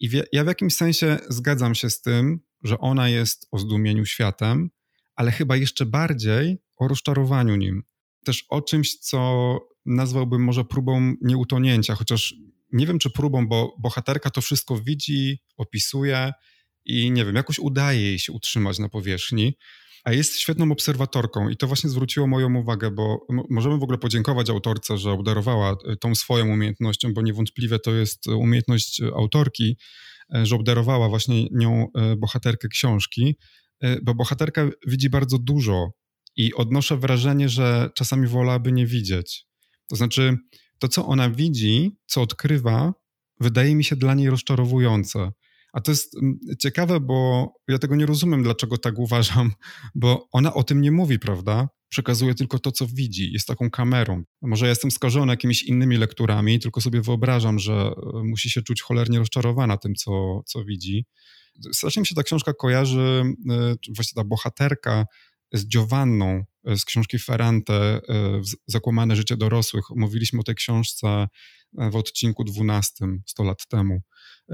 I 0.00 0.10
ja 0.32 0.44
w 0.44 0.46
jakimś 0.46 0.74
sensie 0.74 1.18
zgadzam 1.28 1.74
się 1.74 1.90
z 1.90 2.00
tym, 2.00 2.40
że 2.62 2.78
ona 2.78 3.08
jest 3.08 3.48
o 3.50 3.58
zdumieniu 3.58 4.06
światem, 4.06 4.70
ale 5.14 5.32
chyba 5.32 5.56
jeszcze 5.56 5.86
bardziej 5.86 6.58
o 6.78 6.88
rozczarowaniu 6.88 7.56
nim. 7.56 7.82
Też 8.24 8.44
o 8.48 8.62
czymś, 8.62 8.98
co 8.98 9.58
nazwałbym 9.86 10.44
może 10.44 10.64
próbą 10.64 11.14
nieutonięcia, 11.22 11.94
chociaż 11.94 12.34
nie 12.72 12.86
wiem, 12.86 12.98
czy 12.98 13.10
próbą, 13.10 13.48
bo 13.48 13.76
bohaterka 13.78 14.30
to 14.30 14.40
wszystko 14.40 14.78
widzi, 14.78 15.38
opisuje 15.56 16.32
i 16.84 17.10
nie 17.10 17.24
wiem, 17.24 17.36
jakoś 17.36 17.58
udaje 17.58 18.02
jej 18.02 18.18
się 18.18 18.32
utrzymać 18.32 18.78
na 18.78 18.88
powierzchni, 18.88 19.56
a 20.04 20.12
jest 20.12 20.38
świetną 20.38 20.72
obserwatorką 20.72 21.48
i 21.48 21.56
to 21.56 21.66
właśnie 21.66 21.90
zwróciło 21.90 22.26
moją 22.26 22.54
uwagę, 22.54 22.90
bo 22.90 23.26
możemy 23.50 23.78
w 23.78 23.82
ogóle 23.82 23.98
podziękować 23.98 24.50
autorce, 24.50 24.98
że 24.98 25.10
obdarowała 25.10 25.76
e, 25.86 25.96
tą 25.96 26.14
swoją 26.14 26.48
umiejętnością, 26.48 27.14
bo 27.14 27.22
niewątpliwie 27.22 27.78
to 27.78 27.92
jest 27.94 28.26
umiejętność 28.26 29.00
autorki, 29.00 29.76
e, 30.34 30.46
że 30.46 30.56
obdarowała 30.56 31.08
właśnie 31.08 31.48
nią 31.50 31.86
e, 31.94 32.16
bohaterkę 32.16 32.68
książki, 32.68 33.36
bo 34.02 34.14
bohaterka 34.14 34.70
widzi 34.86 35.10
bardzo 35.10 35.38
dużo 35.38 35.92
i 36.36 36.54
odnoszę 36.54 36.96
wrażenie, 36.96 37.48
że 37.48 37.90
czasami 37.94 38.26
wolałaby 38.26 38.72
nie 38.72 38.86
widzieć. 38.86 39.46
To 39.88 39.96
znaczy, 39.96 40.36
to 40.78 40.88
co 40.88 41.06
ona 41.06 41.30
widzi, 41.30 41.96
co 42.06 42.22
odkrywa, 42.22 42.94
wydaje 43.40 43.74
mi 43.74 43.84
się 43.84 43.96
dla 43.96 44.14
niej 44.14 44.30
rozczarowujące. 44.30 45.32
A 45.72 45.80
to 45.80 45.90
jest 45.90 46.16
mm, 46.16 46.38
ciekawe, 46.58 47.00
bo 47.00 47.48
ja 47.68 47.78
tego 47.78 47.96
nie 47.96 48.06
rozumiem, 48.06 48.42
dlaczego 48.42 48.78
tak 48.78 48.98
uważam, 48.98 49.52
bo 49.94 50.28
ona 50.32 50.54
o 50.54 50.62
tym 50.62 50.80
nie 50.80 50.92
mówi, 50.92 51.18
prawda? 51.18 51.68
Przekazuje 51.88 52.34
tylko 52.34 52.58
to, 52.58 52.72
co 52.72 52.86
widzi, 52.86 53.32
jest 53.32 53.46
taką 53.46 53.70
kamerą. 53.70 54.22
Może 54.42 54.64
ja 54.66 54.70
jestem 54.70 54.90
skażony 54.90 55.32
jakimiś 55.32 55.62
innymi 55.62 55.96
lekturami, 55.96 56.60
tylko 56.60 56.80
sobie 56.80 57.00
wyobrażam, 57.02 57.58
że 57.58 57.72
e, 57.72 57.92
musi 58.24 58.50
się 58.50 58.62
czuć 58.62 58.82
cholernie 58.82 59.18
rozczarowana 59.18 59.76
tym, 59.76 59.94
co, 59.94 60.42
co 60.46 60.64
widzi. 60.64 61.06
Strasznie 61.72 62.00
mi 62.00 62.06
się 62.06 62.14
ta 62.14 62.22
książka 62.22 62.52
kojarzy, 62.52 63.22
e, 63.50 63.74
właśnie 63.96 64.14
ta 64.14 64.24
bohaterka 64.24 65.06
z 65.52 65.66
Giovanną 65.66 66.44
e, 66.64 66.76
z 66.76 66.84
książki 66.84 67.18
Ferrante 67.18 68.00
Zakłamane 68.66 69.16
życie 69.16 69.36
dorosłych. 69.36 69.84
Mówiliśmy 69.96 70.40
o 70.40 70.42
tej 70.42 70.54
książce 70.54 71.28
w 71.72 71.96
odcinku 71.96 72.44
12 72.44 73.06
100 73.26 73.44
lat 73.44 73.66
temu. 73.66 74.00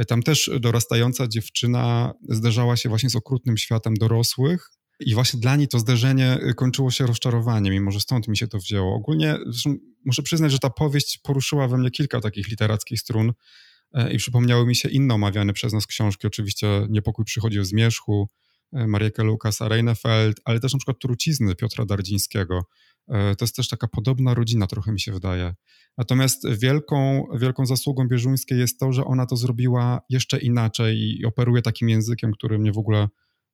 Tam 0.09 0.23
też 0.23 0.51
dorastająca 0.61 1.29
dziewczyna 1.29 2.13
zderzała 2.29 2.77
się 2.77 2.89
właśnie 2.89 3.11
z 3.11 3.17
okrutnym 3.17 3.57
światem 3.57 3.95
dorosłych, 3.95 4.71
i 5.01 5.15
właśnie 5.15 5.41
dla 5.41 5.57
niej 5.57 5.69
to 5.69 5.79
zderzenie 5.79 6.39
kończyło 6.57 6.91
się 6.91 7.07
rozczarowaniem, 7.07 7.75
mimo 7.75 7.91
że 7.91 8.01
stąd 8.01 8.29
mi 8.29 8.37
się 8.37 8.49
to 8.49 8.59
wzięło. 8.59 8.95
Ogólnie 8.95 9.37
muszę 10.05 10.23
przyznać, 10.23 10.53
że 10.53 10.59
ta 10.59 10.71
powieść 10.71 11.19
poruszyła 11.19 11.69
we 11.69 11.79
mnie 11.79 11.91
kilka 11.91 12.21
takich 12.21 12.49
literackich 12.49 13.01
strun 13.01 13.29
e, 13.29 13.35
i 14.13 14.19
przypomniały 14.19 14.67
mi 14.67 14.77
się 14.77 14.89
inne 14.89 15.15
omawiane 15.15 15.53
przez 15.53 15.73
nas 15.73 15.87
książki. 15.87 16.27
Oczywiście 16.27 16.87
Niepokój 16.89 17.25
przychodził 17.25 17.65
z 17.65 17.69
Zmierzchu, 17.69 18.29
e, 18.73 18.87
Marieke 18.87 19.25
Lukasa 19.25 19.69
Reinefeld, 19.69 20.41
ale 20.45 20.61
też 20.61 20.73
na 20.73 20.79
przykład 20.79 20.99
Trucizny 20.99 21.55
Piotra 21.55 21.85
Dardzińskiego. 21.85 22.61
E, 23.09 23.37
to 23.37 23.45
jest 23.45 23.57
też 23.57 23.69
taka 23.69 23.89
podobna 23.89 24.35
rodzina, 24.35 24.67
trochę 24.67 24.93
mi 24.93 25.01
się 25.01 25.13
wydaje. 25.13 25.55
Natomiast 25.99 26.49
wielką, 26.49 27.25
wielką 27.35 27.67
zasługą 27.67 28.09
Bieżuńskiej 28.09 28.59
jest 28.59 28.81
to, 28.81 28.93
że 28.93 29.05
ona 29.05 29.27
to 29.27 29.37
zrobiła 29.37 30.01
jeszcze 30.11 30.39
inaczej 30.39 30.99
i 30.99 31.25
operuje 31.25 31.63
takim 31.63 31.89
językiem, 31.89 32.33
który 32.33 32.59
mnie 32.59 32.73
w 32.73 32.79
ogóle 32.79 33.09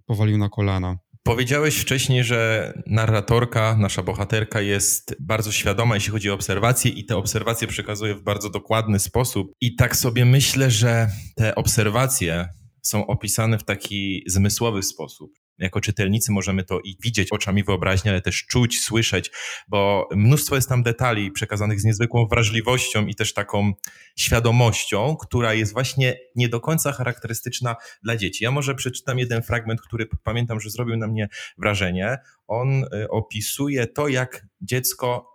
powalił 0.06 0.38
na 0.38 0.48
kolana. 0.48 0.96
Powiedziałeś 1.26 1.76
wcześniej, 1.76 2.25
że 2.25 2.73
narratorka, 2.87 3.76
nasza 3.76 4.02
bohaterka 4.02 4.61
jest 4.61 5.16
bardzo 5.21 5.52
świadoma, 5.52 5.95
jeśli 5.95 6.12
chodzi 6.12 6.31
o 6.31 6.35
obserwacje, 6.35 6.90
i 6.90 7.04
te 7.04 7.16
obserwacje 7.16 7.69
przekazuje 7.69 8.14
w 8.14 8.23
bardzo 8.23 8.50
dokładny 8.50 8.99
sposób. 8.99 9.52
I 9.61 9.76
tak 9.76 9.97
sobie 9.97 10.25
myślę, 10.25 10.71
że 10.71 11.09
te 11.37 11.54
obserwacje 11.54 12.49
są 12.83 13.07
opisane 13.07 13.59
w 13.59 13.64
taki 13.64 14.23
zmysłowy 14.26 14.83
sposób 14.83 15.43
jako 15.58 15.80
czytelnicy 15.80 16.32
możemy 16.32 16.64
to 16.64 16.80
i 16.80 16.96
widzieć 17.02 17.32
oczami 17.32 17.64
wyobraźni, 17.64 18.11
ale 18.11 18.20
też 18.20 18.46
czuć, 18.46 18.80
słyszeć, 18.80 19.30
bo 19.68 20.08
mnóstwo 20.16 20.54
jest 20.54 20.68
tam 20.68 20.82
detali 20.82 21.30
przekazanych 21.30 21.80
z 21.80 21.84
niezwykłą 21.84 22.26
wrażliwością 22.26 23.06
i 23.06 23.14
też 23.14 23.34
taką 23.34 23.73
świadomością, 24.18 25.16
która 25.16 25.54
jest 25.54 25.73
właśnie 25.73 26.18
nie 26.37 26.49
do 26.49 26.61
końca 26.61 26.92
charakterystyczna 26.92 27.76
dla 28.02 28.16
dzieci. 28.16 28.44
Ja 28.44 28.50
może 28.50 28.75
przeczytam 28.75 29.18
jeden 29.18 29.42
fragment, 29.42 29.80
który 29.80 30.06
pamiętam, 30.23 30.61
że 30.61 30.70
zrobił 30.70 30.96
na 30.96 31.06
mnie 31.06 31.28
wrażenie. 31.58 32.18
On 32.46 32.84
y, 32.84 33.08
opisuje 33.11 33.87
to, 33.87 34.08
jak 34.08 34.46
dziecko 34.61 35.34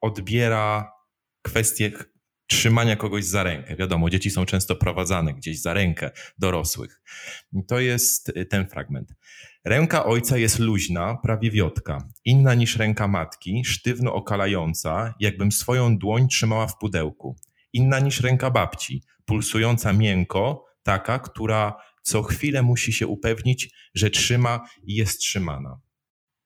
odbiera 0.00 0.92
kwestie 1.42 1.90
trzymania 2.48 2.96
kogoś 2.96 3.24
za 3.24 3.42
rękę. 3.42 3.76
Wiadomo, 3.76 4.10
dzieci 4.10 4.30
są 4.30 4.46
często 4.46 4.76
prowadzane 4.76 5.34
gdzieś 5.34 5.60
za 5.60 5.74
rękę 5.74 6.10
dorosłych. 6.38 7.02
To 7.68 7.80
jest 7.80 8.28
y, 8.28 8.46
ten 8.46 8.68
fragment. 8.68 9.14
Ręka 9.64 10.04
ojca 10.04 10.36
jest 10.38 10.58
luźna, 10.58 11.18
prawie 11.22 11.50
wiotka, 11.50 12.08
inna 12.24 12.54
niż 12.54 12.76
ręka 12.76 13.08
matki, 13.08 13.62
sztywno 13.64 14.14
okalająca, 14.14 15.14
jakbym 15.20 15.52
swoją 15.52 15.98
dłoń 15.98 16.28
trzymała 16.28 16.66
w 16.66 16.78
pudełku. 16.78 17.36
Inna 17.72 18.00
niż 18.00 18.20
ręka 18.20 18.50
babci, 18.50 19.02
pulsująca 19.24 19.92
miękko, 19.92 20.64
taka, 20.82 21.18
która 21.18 21.74
co 22.02 22.22
chwilę 22.22 22.62
musi 22.62 22.92
się 22.92 23.06
upewnić, 23.06 23.70
że 23.94 24.10
trzyma 24.10 24.68
i 24.82 24.94
jest 24.94 25.20
trzymana. 25.20 25.80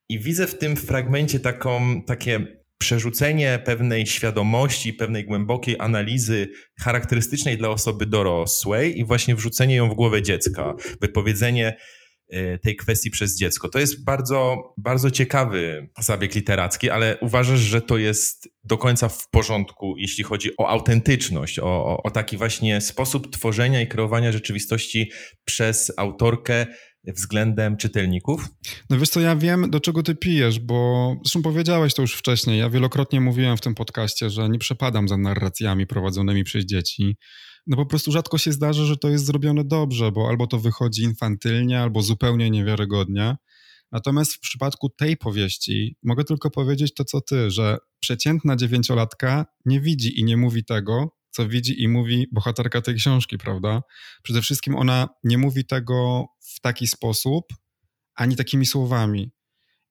I 0.09 0.19
widzę 0.19 0.47
w 0.47 0.57
tym 0.57 0.75
fragmencie 0.75 1.39
taką, 1.39 2.01
takie 2.01 2.62
przerzucenie 2.83 3.59
pewnej 3.65 4.07
świadomości, 4.07 4.93
pewnej 4.93 5.25
głębokiej 5.25 5.75
analizy 5.79 6.49
charakterystycznej 6.79 7.57
dla 7.57 7.69
osoby 7.69 8.05
dorosłej 8.05 8.99
i 8.99 9.05
właśnie 9.05 9.35
wrzucenie 9.35 9.75
ją 9.75 9.89
w 9.89 9.93
głowę 9.93 10.21
dziecka, 10.21 10.73
wypowiedzenie 11.01 11.77
e, 12.29 12.59
tej 12.59 12.75
kwestii 12.75 13.11
przez 13.11 13.37
dziecko. 13.37 13.69
To 13.69 13.79
jest 13.79 14.05
bardzo, 14.05 14.57
bardzo 14.77 15.11
ciekawy 15.11 15.89
zabieg 15.99 16.35
literacki, 16.35 16.89
ale 16.89 17.17
uważasz, 17.21 17.59
że 17.59 17.81
to 17.81 17.97
jest 17.97 18.49
do 18.63 18.77
końca 18.77 19.09
w 19.09 19.29
porządku, 19.29 19.95
jeśli 19.97 20.23
chodzi 20.23 20.49
o 20.57 20.69
autentyczność, 20.69 21.59
o, 21.59 21.65
o, 21.65 22.03
o 22.03 22.11
taki 22.11 22.37
właśnie 22.37 22.81
sposób 22.81 23.31
tworzenia 23.33 23.81
i 23.81 23.87
kreowania 23.87 24.31
rzeczywistości 24.31 25.11
przez 25.45 25.91
autorkę, 25.97 26.65
względem 27.07 27.77
czytelników? 27.77 28.47
No 28.89 28.99
wiesz 28.99 29.09
co, 29.09 29.19
ja 29.19 29.35
wiem, 29.35 29.69
do 29.69 29.79
czego 29.79 30.03
ty 30.03 30.15
pijesz, 30.15 30.59
bo 30.59 31.15
zresztą 31.23 31.41
powiedziałeś 31.41 31.93
to 31.93 32.01
już 32.01 32.13
wcześniej. 32.13 32.59
Ja 32.59 32.69
wielokrotnie 32.69 33.21
mówiłem 33.21 33.57
w 33.57 33.61
tym 33.61 33.75
podcaście, 33.75 34.29
że 34.29 34.49
nie 34.49 34.59
przepadam 34.59 35.07
za 35.07 35.17
narracjami 35.17 35.87
prowadzonymi 35.87 36.43
przez 36.43 36.65
dzieci. 36.65 37.17
No 37.67 37.77
po 37.77 37.85
prostu 37.85 38.11
rzadko 38.11 38.37
się 38.37 38.51
zdarza, 38.51 38.85
że 38.85 38.97
to 38.97 39.09
jest 39.09 39.25
zrobione 39.25 39.63
dobrze, 39.63 40.11
bo 40.11 40.29
albo 40.29 40.47
to 40.47 40.59
wychodzi 40.59 41.03
infantylnie, 41.03 41.79
albo 41.81 42.01
zupełnie 42.01 42.49
niewiarygodnie. 42.49 43.35
Natomiast 43.91 44.33
w 44.33 44.39
przypadku 44.39 44.89
tej 44.89 45.17
powieści 45.17 45.97
mogę 46.03 46.23
tylko 46.23 46.49
powiedzieć 46.49 46.93
to, 46.93 47.05
co 47.05 47.21
ty, 47.21 47.51
że 47.51 47.77
przeciętna 47.99 48.55
dziewięciolatka 48.55 49.45
nie 49.65 49.81
widzi 49.81 50.19
i 50.19 50.23
nie 50.23 50.37
mówi 50.37 50.65
tego, 50.65 51.09
co 51.33 51.47
widzi 51.47 51.83
i 51.83 51.87
mówi 51.87 52.27
bohaterka 52.31 52.81
tej 52.81 52.95
książki, 52.95 53.37
prawda? 53.37 53.81
Przede 54.23 54.41
wszystkim 54.41 54.75
ona 54.75 55.09
nie 55.23 55.37
mówi 55.37 55.65
tego 55.65 56.25
w 56.55 56.59
taki 56.59 56.87
sposób, 56.87 57.45
ani 58.15 58.35
takimi 58.35 58.65
słowami. 58.65 59.31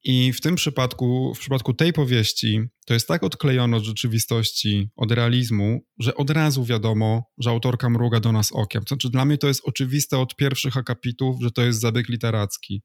I 0.04 0.32
w 0.32 0.40
tym 0.40 0.54
przypadku, 0.54 1.34
w 1.34 1.38
przypadku 1.38 1.75
tej 1.75 1.92
powieści, 1.92 2.61
to 2.87 2.94
jest 2.94 3.08
tak 3.08 3.22
odklejone 3.22 3.76
od 3.76 3.84
rzeczywistości, 3.84 4.90
od 4.96 5.12
realizmu, 5.12 5.80
że 5.99 6.14
od 6.14 6.30
razu 6.30 6.64
wiadomo, 6.64 7.22
że 7.38 7.50
autorka 7.50 7.90
mruga 7.90 8.20
do 8.20 8.32
nas 8.32 8.52
okiem. 8.52 8.84
To 8.84 8.88
znaczy, 8.88 9.11
dla 9.11 9.25
mnie 9.25 9.38
to 9.38 9.49
jest 9.49 9.62
oczywiste 9.64 10.18
od 10.18 10.37
pierwszych 10.37 10.76
akapitów, 10.76 11.42
że 11.42 11.50
to 11.50 11.62
jest 11.62 11.80
zabieg 11.80 12.08
literacki. 12.08 12.82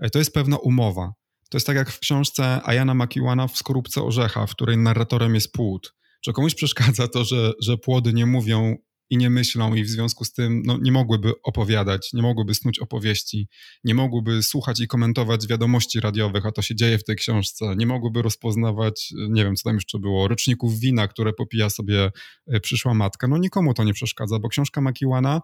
E, 0.00 0.10
to 0.10 0.18
jest 0.18 0.34
pewna 0.34 0.56
umowa. 0.56 1.12
To 1.50 1.56
jest 1.56 1.66
tak 1.66 1.76
jak 1.76 1.90
w 1.90 1.98
książce 1.98 2.60
Ayana 2.64 2.94
Makiwana 2.94 3.48
w 3.48 3.56
Skorupce 3.56 4.02
Orzecha, 4.02 4.46
w 4.46 4.50
której 4.50 4.78
narratorem 4.78 5.34
jest 5.34 5.52
płód 5.52 5.94
że 6.22 6.32
komuś 6.32 6.54
przeszkadza 6.54 7.08
to, 7.08 7.24
że, 7.24 7.52
że 7.62 7.76
płody 7.76 8.12
nie 8.12 8.26
mówią 8.26 8.76
i 9.10 9.16
nie 9.16 9.30
myślą 9.30 9.74
i 9.74 9.84
w 9.84 9.88
związku 9.88 10.24
z 10.24 10.32
tym 10.32 10.62
no, 10.64 10.78
nie 10.82 10.92
mogłyby 10.92 11.32
opowiadać, 11.42 12.12
nie 12.12 12.22
mogłyby 12.22 12.54
snuć 12.54 12.78
opowieści, 12.78 13.48
nie 13.84 13.94
mogłyby 13.94 14.42
słuchać 14.42 14.80
i 14.80 14.88
komentować 14.88 15.46
wiadomości 15.46 16.00
radiowych, 16.00 16.46
a 16.46 16.52
to 16.52 16.62
się 16.62 16.74
dzieje 16.74 16.98
w 16.98 17.04
tej 17.04 17.16
książce, 17.16 17.74
nie 17.76 17.86
mogłyby 17.86 18.22
rozpoznawać, 18.22 19.12
nie 19.30 19.44
wiem 19.44 19.56
co 19.56 19.62
tam 19.68 19.74
jeszcze 19.74 19.98
było, 19.98 20.28
roczników 20.28 20.78
wina, 20.78 21.08
które 21.08 21.32
popija 21.32 21.70
sobie 21.70 22.10
e, 22.46 22.60
przyszła 22.60 22.94
matka. 22.94 23.28
No 23.28 23.38
nikomu 23.38 23.74
to 23.74 23.84
nie 23.84 23.92
przeszkadza, 23.92 24.38
bo 24.38 24.48
książka 24.48 24.80
Makiłana 24.80 25.40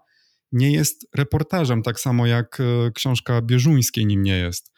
nie 0.52 0.72
jest 0.72 1.06
reportażem, 1.14 1.82
tak 1.82 2.00
samo 2.00 2.26
jak 2.26 2.60
e, 2.60 2.90
książka 2.90 3.42
Bieżuńskiej 3.42 4.06
nim 4.06 4.22
nie 4.22 4.36
jest. 4.36 4.72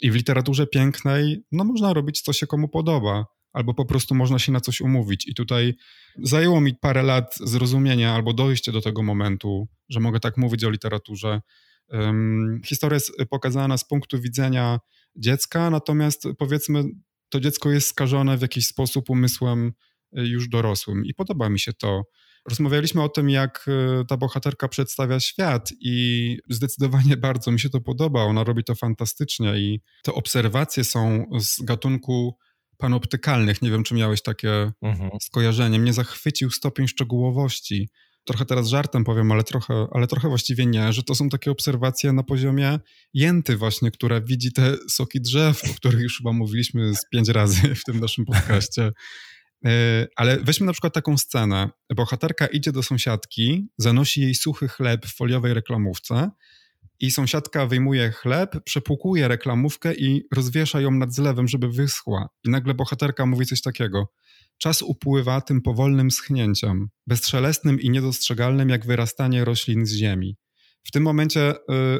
I 0.00 0.10
w 0.10 0.14
literaturze 0.14 0.66
pięknej, 0.66 1.42
no 1.52 1.64
można 1.64 1.92
robić, 1.92 2.20
co 2.20 2.32
się 2.32 2.46
komu 2.46 2.68
podoba 2.68 3.37
albo 3.52 3.74
po 3.74 3.84
prostu 3.84 4.14
można 4.14 4.38
się 4.38 4.52
na 4.52 4.60
coś 4.60 4.80
umówić. 4.80 5.28
I 5.28 5.34
tutaj 5.34 5.74
zajęło 6.22 6.60
mi 6.60 6.74
parę 6.74 7.02
lat 7.02 7.34
zrozumienia 7.40 8.14
albo 8.14 8.32
dojście 8.32 8.72
do 8.72 8.80
tego 8.80 9.02
momentu, 9.02 9.68
że 9.88 10.00
mogę 10.00 10.20
tak 10.20 10.36
mówić 10.36 10.64
o 10.64 10.70
literaturze. 10.70 11.40
Um, 11.88 12.60
historia 12.66 12.96
jest 12.96 13.12
pokazana 13.30 13.78
z 13.78 13.88
punktu 13.88 14.20
widzenia 14.20 14.78
dziecka, 15.16 15.70
natomiast 15.70 16.24
powiedzmy, 16.38 16.84
to 17.28 17.40
dziecko 17.40 17.70
jest 17.70 17.88
skażone 17.88 18.36
w 18.36 18.42
jakiś 18.42 18.66
sposób 18.66 19.10
umysłem 19.10 19.72
już 20.12 20.48
dorosłym. 20.48 21.04
I 21.04 21.14
podoba 21.14 21.48
mi 21.48 21.60
się 21.60 21.72
to. 21.72 22.02
Rozmawialiśmy 22.48 23.02
o 23.02 23.08
tym, 23.08 23.30
jak 23.30 23.66
ta 24.08 24.16
bohaterka 24.16 24.68
przedstawia 24.68 25.20
świat, 25.20 25.72
i 25.80 26.36
zdecydowanie 26.48 27.16
bardzo 27.26 27.50
mi 27.50 27.60
się 27.60 27.70
to 27.70 27.80
podoba. 27.80 28.22
Ona 28.22 28.44
robi 28.44 28.64
to 28.64 28.74
fantastycznie, 28.74 29.58
i 29.58 29.80
te 30.02 30.12
obserwacje 30.12 30.84
są 30.84 31.24
z 31.38 31.62
gatunku 31.62 32.36
panoptykalnych. 32.78 33.62
Nie 33.62 33.70
wiem, 33.70 33.84
czy 33.84 33.94
miałeś 33.94 34.22
takie 34.22 34.72
mhm. 34.82 35.10
skojarzenie. 35.22 35.78
Mnie 35.78 35.92
zachwycił 35.92 36.50
stopień 36.50 36.88
szczegółowości. 36.88 37.88
Trochę 38.24 38.44
teraz 38.44 38.68
żartem 38.68 39.04
powiem, 39.04 39.32
ale 39.32 39.44
trochę, 39.44 39.86
ale 39.92 40.06
trochę 40.06 40.28
właściwie 40.28 40.66
nie, 40.66 40.92
że 40.92 41.02
to 41.02 41.14
są 41.14 41.28
takie 41.28 41.50
obserwacje 41.50 42.12
na 42.12 42.22
poziomie 42.22 42.78
jęty 43.14 43.56
właśnie, 43.56 43.90
która 43.90 44.20
widzi 44.20 44.52
te 44.52 44.76
soki 44.88 45.20
drzew, 45.20 45.62
o 45.70 45.74
których 45.74 46.00
już 46.00 46.18
chyba 46.18 46.32
mówiliśmy 46.32 46.94
z 46.94 47.00
pięć 47.12 47.28
razy 47.28 47.74
w 47.74 47.84
tym 47.84 48.00
naszym 48.00 48.24
podcaście. 48.24 48.92
E, 49.64 50.06
ale 50.16 50.38
weźmy 50.40 50.66
na 50.66 50.72
przykład 50.72 50.94
taką 50.94 51.18
scenę. 51.18 51.70
Bohaterka 51.96 52.46
idzie 52.46 52.72
do 52.72 52.82
sąsiadki, 52.82 53.68
zanosi 53.78 54.20
jej 54.20 54.34
suchy 54.34 54.68
chleb 54.68 55.06
w 55.06 55.16
foliowej 55.16 55.54
reklamówce 55.54 56.30
i 57.00 57.10
sąsiadka 57.10 57.66
wyjmuje 57.66 58.10
chleb, 58.10 58.64
przepłukuje 58.64 59.28
reklamówkę 59.28 59.94
i 59.94 60.24
rozwiesza 60.34 60.80
ją 60.80 60.90
nad 60.90 61.14
zlewem, 61.14 61.48
żeby 61.48 61.68
wyschła. 61.68 62.28
I 62.44 62.50
nagle 62.50 62.74
bohaterka 62.74 63.26
mówi 63.26 63.46
coś 63.46 63.62
takiego. 63.62 64.12
Czas 64.58 64.82
upływa 64.82 65.40
tym 65.40 65.62
powolnym 65.62 66.10
schnięciem, 66.10 66.88
bezszelestnym 67.06 67.80
i 67.80 67.90
niedostrzegalnym 67.90 68.68
jak 68.68 68.86
wyrastanie 68.86 69.44
roślin 69.44 69.86
z 69.86 69.92
ziemi. 69.92 70.36
W 70.84 70.90
tym 70.90 71.02
momencie 71.02 71.54
y, 71.54 71.56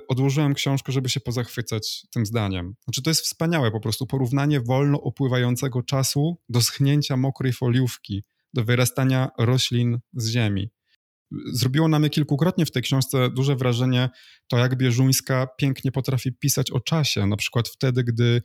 odłożyłem 0.09 0.55
książkę, 0.55 0.93
żeby 0.93 1.09
się 1.09 1.21
pozachwycać 1.21 2.07
tym 2.11 2.26
zdaniem. 2.26 2.75
Znaczy, 2.85 3.02
to 3.02 3.11
jest 3.11 3.21
wspaniałe 3.21 3.71
po 3.71 3.81
prostu 3.81 4.07
porównanie 4.07 4.61
wolno 4.61 4.99
upływającego 4.99 5.83
czasu 5.83 6.38
do 6.49 6.61
schnięcia 6.61 7.17
mokrej 7.17 7.52
foliówki, 7.52 8.25
do 8.55 8.64
wyrastania 8.64 9.31
roślin 9.38 9.99
z 10.12 10.28
ziemi 10.28 10.71
zrobiło 11.52 11.88
na 11.88 11.99
mnie 11.99 12.11
kilkukrotnie 12.11 12.66
w 12.66 12.70
tej 12.70 12.82
książce 12.82 13.30
duże 13.30 13.56
wrażenie 13.56 14.08
to, 14.49 14.58
jak 14.58 14.76
Bieżuńska 14.76 15.47
pięknie 15.58 15.92
potrafi 15.92 16.32
pisać 16.32 16.70
o 16.70 16.80
czasie. 16.80 17.26
Na 17.26 17.37
przykład 17.37 17.68
wtedy, 17.68 18.04
gdy, 18.04 18.42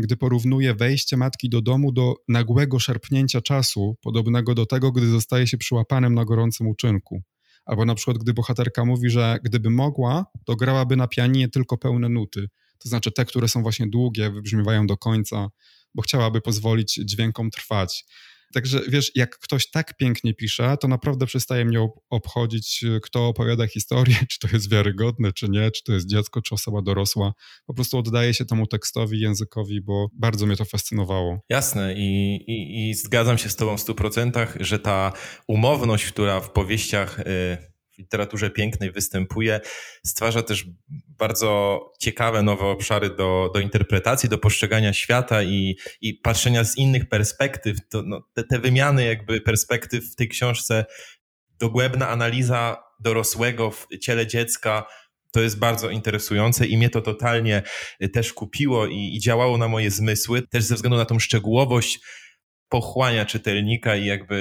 gdy 0.00 0.16
porównuje 0.16 0.74
wejście 0.74 1.16
matki 1.16 1.48
do 1.48 1.62
domu 1.62 1.92
do 1.92 2.14
nagłego 2.28 2.78
szerpnięcia 2.78 3.40
czasu, 3.40 3.96
podobnego 4.02 4.54
do 4.54 4.66
tego, 4.66 4.92
gdy 4.92 5.06
zostaje 5.06 5.46
się 5.46 5.58
przyłapanym 5.58 6.14
na 6.14 6.24
gorącym 6.24 6.66
uczynku. 6.66 7.22
Albo 7.64 7.84
na 7.84 7.94
przykład, 7.94 8.18
gdy 8.18 8.34
bohaterka 8.34 8.84
mówi, 8.84 9.10
że 9.10 9.38
gdyby 9.42 9.70
mogła, 9.70 10.26
to 10.44 10.56
grałaby 10.56 10.96
na 10.96 11.08
pianinie 11.08 11.48
tylko 11.48 11.78
pełne 11.78 12.08
nuty. 12.08 12.48
To 12.78 12.88
znaczy 12.88 13.12
te, 13.12 13.24
które 13.24 13.48
są 13.48 13.62
właśnie 13.62 13.86
długie, 13.86 14.30
wybrzmiewają 14.30 14.86
do 14.86 14.96
końca, 14.96 15.48
bo 15.94 16.02
chciałaby 16.02 16.40
pozwolić 16.40 17.00
dźwiękom 17.04 17.50
trwać. 17.50 18.04
Także 18.54 18.80
wiesz, 18.88 19.12
jak 19.14 19.38
ktoś 19.38 19.70
tak 19.70 19.96
pięknie 19.96 20.34
pisze, 20.34 20.76
to 20.80 20.88
naprawdę 20.88 21.26
przestaje 21.26 21.64
mnie 21.64 21.88
obchodzić, 22.10 22.84
y, 22.84 23.00
kto 23.02 23.28
opowiada 23.28 23.66
historię, 23.66 24.16
czy 24.30 24.38
to 24.38 24.48
jest 24.52 24.70
wiarygodne, 24.70 25.32
czy 25.32 25.48
nie, 25.48 25.70
czy 25.70 25.82
to 25.84 25.92
jest 25.92 26.08
dziecko, 26.08 26.42
czy 26.42 26.54
osoba 26.54 26.82
dorosła. 26.82 27.32
Po 27.66 27.74
prostu 27.74 27.98
oddaję 27.98 28.34
się 28.34 28.44
temu 28.44 28.66
tekstowi, 28.66 29.20
językowi, 29.20 29.80
bo 29.80 30.06
bardzo 30.12 30.46
mnie 30.46 30.56
to 30.56 30.64
fascynowało. 30.64 31.40
Jasne 31.48 31.94
i, 31.94 32.36
i, 32.46 32.90
i 32.90 32.94
zgadzam 32.94 33.38
się 33.38 33.48
z 33.48 33.56
tobą 33.56 33.76
w 33.76 33.80
stu 33.80 33.94
procentach, 33.94 34.56
że 34.60 34.78
ta 34.78 35.12
umowność, 35.48 36.04
która 36.06 36.40
w 36.40 36.50
powieściach... 36.50 37.18
Yy 37.18 37.73
w 37.94 37.98
literaturze 37.98 38.50
pięknej 38.50 38.92
występuje, 38.92 39.60
stwarza 40.06 40.42
też 40.42 40.66
bardzo 41.18 41.80
ciekawe 42.00 42.42
nowe 42.42 42.64
obszary 42.64 43.10
do, 43.10 43.50
do 43.54 43.60
interpretacji, 43.60 44.28
do 44.28 44.38
postrzegania 44.38 44.92
świata 44.92 45.42
i, 45.42 45.76
i 46.00 46.14
patrzenia 46.14 46.64
z 46.64 46.78
innych 46.78 47.08
perspektyw. 47.08 47.78
To, 47.88 48.02
no, 48.02 48.28
te, 48.34 48.44
te 48.44 48.58
wymiany 48.58 49.04
jakby 49.04 49.40
perspektyw 49.40 50.04
w 50.12 50.16
tej 50.16 50.28
książce, 50.28 50.84
dogłębna 51.58 52.08
analiza 52.08 52.82
dorosłego 53.00 53.70
w 53.70 53.86
ciele 54.00 54.26
dziecka, 54.26 54.86
to 55.30 55.40
jest 55.40 55.58
bardzo 55.58 55.90
interesujące 55.90 56.66
i 56.66 56.76
mnie 56.76 56.90
to 56.90 57.00
totalnie 57.00 57.62
też 58.12 58.32
kupiło 58.32 58.86
i, 58.86 59.14
i 59.14 59.20
działało 59.20 59.58
na 59.58 59.68
moje 59.68 59.90
zmysły, 59.90 60.42
też 60.42 60.64
ze 60.64 60.74
względu 60.74 60.96
na 60.96 61.04
tą 61.04 61.18
szczegółowość 61.18 62.00
pochłania 62.68 63.24
czytelnika 63.24 63.96
i 63.96 64.06
jakby 64.06 64.34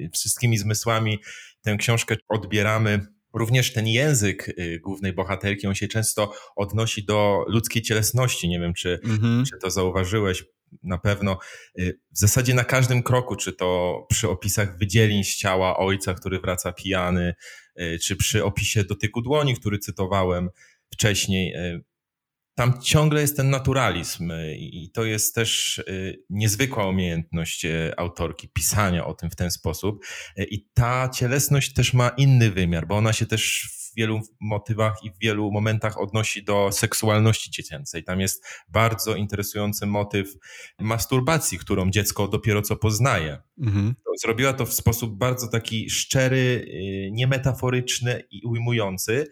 y, 0.00 0.10
wszystkimi 0.14 0.58
zmysłami 0.58 1.18
tę 1.62 1.76
książkę 1.76 2.16
odbieramy. 2.28 3.06
Również 3.34 3.72
ten 3.72 3.86
język 3.86 4.48
y, 4.48 4.80
głównej 4.84 5.12
bohaterki, 5.12 5.66
on 5.66 5.74
się 5.74 5.88
często 5.88 6.32
odnosi 6.56 7.04
do 7.04 7.44
ludzkiej 7.48 7.82
cielesności. 7.82 8.48
Nie 8.48 8.60
wiem, 8.60 8.74
czy, 8.74 9.00
mhm. 9.04 9.44
czy 9.44 9.58
to 9.58 9.70
zauważyłeś. 9.70 10.44
Na 10.82 10.98
pewno 10.98 11.38
y, 11.78 12.00
w 12.14 12.18
zasadzie 12.18 12.54
na 12.54 12.64
każdym 12.64 13.02
kroku, 13.02 13.36
czy 13.36 13.52
to 13.52 13.98
przy 14.08 14.28
opisach 14.28 14.78
wydzielin 14.78 15.24
z 15.24 15.36
ciała 15.36 15.76
ojca, 15.76 16.14
który 16.14 16.40
wraca 16.40 16.72
pijany, 16.72 17.34
y, 17.80 17.98
czy 17.98 18.16
przy 18.16 18.44
opisie 18.44 18.84
dotyku 18.84 19.22
dłoni, 19.22 19.54
który 19.54 19.78
cytowałem 19.78 20.48
wcześniej, 20.92 21.54
tam 22.58 22.80
ciągle 22.80 23.20
jest 23.20 23.36
ten 23.36 23.50
naturalizm 23.50 24.32
i 24.56 24.90
to 24.94 25.04
jest 25.04 25.34
też 25.34 25.78
y, 25.78 26.22
niezwykła 26.30 26.88
umiejętność 26.88 27.64
y, 27.64 27.92
autorki 27.96 28.48
pisania 28.48 29.06
o 29.06 29.14
tym 29.14 29.30
w 29.30 29.36
ten 29.36 29.50
sposób. 29.50 30.04
Y, 30.38 30.44
I 30.44 30.66
ta 30.74 31.08
cielesność 31.08 31.72
też 31.72 31.94
ma 31.94 32.08
inny 32.08 32.50
wymiar, 32.50 32.86
bo 32.86 32.96
ona 32.96 33.12
się 33.12 33.26
też 33.26 33.68
w 33.72 33.96
wielu 33.96 34.20
motywach 34.40 34.96
i 35.04 35.10
w 35.10 35.18
wielu 35.18 35.50
momentach 35.52 36.00
odnosi 36.00 36.44
do 36.44 36.72
seksualności 36.72 37.50
dziecięcej. 37.50 38.04
Tam 38.04 38.20
jest 38.20 38.44
bardzo 38.68 39.14
interesujący 39.14 39.86
motyw 39.86 40.34
masturbacji, 40.78 41.58
którą 41.58 41.90
dziecko 41.90 42.28
dopiero 42.28 42.62
co 42.62 42.76
poznaje. 42.76 43.38
Mhm. 43.60 43.94
Zrobiła 44.22 44.52
to 44.52 44.66
w 44.66 44.72
sposób 44.72 45.18
bardzo 45.18 45.48
taki 45.48 45.90
szczery, 45.90 46.66
niemetaforyczny 47.12 48.22
i 48.30 48.44
ujmujący. 48.44 49.26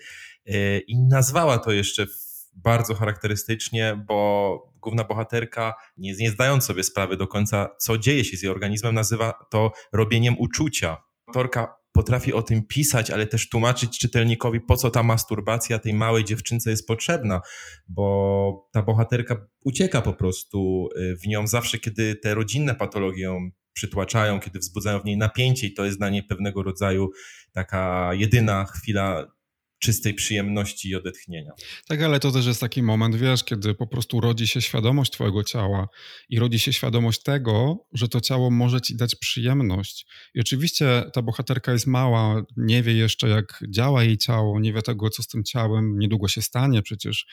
I 0.87 0.99
nazwała 0.99 1.59
to 1.59 1.73
jeszcze 1.73 2.07
w 2.07 2.26
bardzo 2.57 2.95
charakterystycznie, 2.95 4.05
bo 4.09 4.73
główna 4.81 5.05
bohaterka, 5.05 5.75
nie, 5.97 6.15
nie 6.21 6.31
zdając 6.31 6.65
sobie 6.65 6.83
sprawy 6.83 7.17
do 7.17 7.27
końca, 7.27 7.69
co 7.79 7.99
dzieje 7.99 8.25
się 8.25 8.37
z 8.37 8.43
jej 8.43 8.53
organizmem, 8.53 8.95
nazywa 8.95 9.35
to 9.51 9.73
robieniem 9.93 10.39
uczucia. 10.39 10.97
Autorka 11.27 11.77
potrafi 11.93 12.33
o 12.33 12.43
tym 12.43 12.67
pisać, 12.67 13.11
ale 13.11 13.27
też 13.27 13.49
tłumaczyć 13.49 13.99
czytelnikowi, 13.99 14.61
po 14.61 14.77
co 14.77 14.91
ta 14.91 15.03
masturbacja 15.03 15.79
tej 15.79 15.95
małej 15.95 16.25
dziewczynce 16.25 16.71
jest 16.71 16.87
potrzebna, 16.87 17.41
bo 17.89 18.69
ta 18.73 18.83
bohaterka 18.83 19.47
ucieka 19.65 20.03
po 20.03 20.13
prostu 20.13 20.89
y, 20.97 21.17
w 21.17 21.27
nią 21.27 21.47
zawsze, 21.47 21.79
kiedy 21.79 22.17
te 22.17 22.35
rodzinne 22.35 22.75
patologie 22.75 23.23
ją 23.23 23.51
przytłaczają, 23.73 24.41
kiedy 24.41 24.59
wzbudzają 24.59 25.01
w 25.01 25.05
niej 25.05 25.17
napięcie 25.17 25.67
i 25.67 25.75
to 25.75 25.85
jest 25.85 25.99
dla 25.99 26.11
niej 26.11 26.23
pewnego 26.23 26.63
rodzaju 26.63 27.11
taka 27.53 28.11
jedyna 28.15 28.65
chwila 28.65 29.36
czystej 29.79 30.15
przyjemności 30.15 30.89
i 30.89 30.95
odetchnienia. 30.95 31.53
Tak, 31.89 32.03
ale 32.03 32.21
to 32.21 32.33
też 32.33 32.47
jest 32.47 32.61
taki 32.61 32.83
moment, 32.83 33.17
wiesz, 33.17 33.45
kiedy 33.45 33.75
po 33.75 33.87
prostu 33.87 34.21
rodzi 34.21 34.47
się 34.47 34.63
świadomość 34.63 35.13
twojego 35.13 35.45
ciała 35.45 35.89
i 36.29 36.39
rodzi 36.39 36.59
się 36.59 36.73
świadomość 36.73 37.23
tego, 37.23 37.87
że 37.93 38.09
to 38.09 38.21
ciało 38.21 38.51
może 38.51 38.81
ci 38.81 38.97
dać 38.97 39.15
przyjemność. 39.15 40.07
I 40.35 40.41
oczywiście 40.41 41.03
ta 41.13 41.23
bohaterka 41.23 41.73
jest 41.73 41.87
mała, 41.87 42.43
nie 42.57 42.83
wie 42.83 42.93
jeszcze 42.93 43.29
jak 43.29 43.65
działa 43.69 44.05
jej 44.05 44.19
ciało, 44.19 44.61
nie 44.61 44.73
wie 44.73 44.83
tego, 44.83 45.11
co 45.11 45.23
z 45.23 45.27
tym 45.27 45.45
ciałem 45.45 45.99
niedługo 45.99 46.29
się 46.29 46.43
stanie 46.43 46.83
przecież 46.83 47.27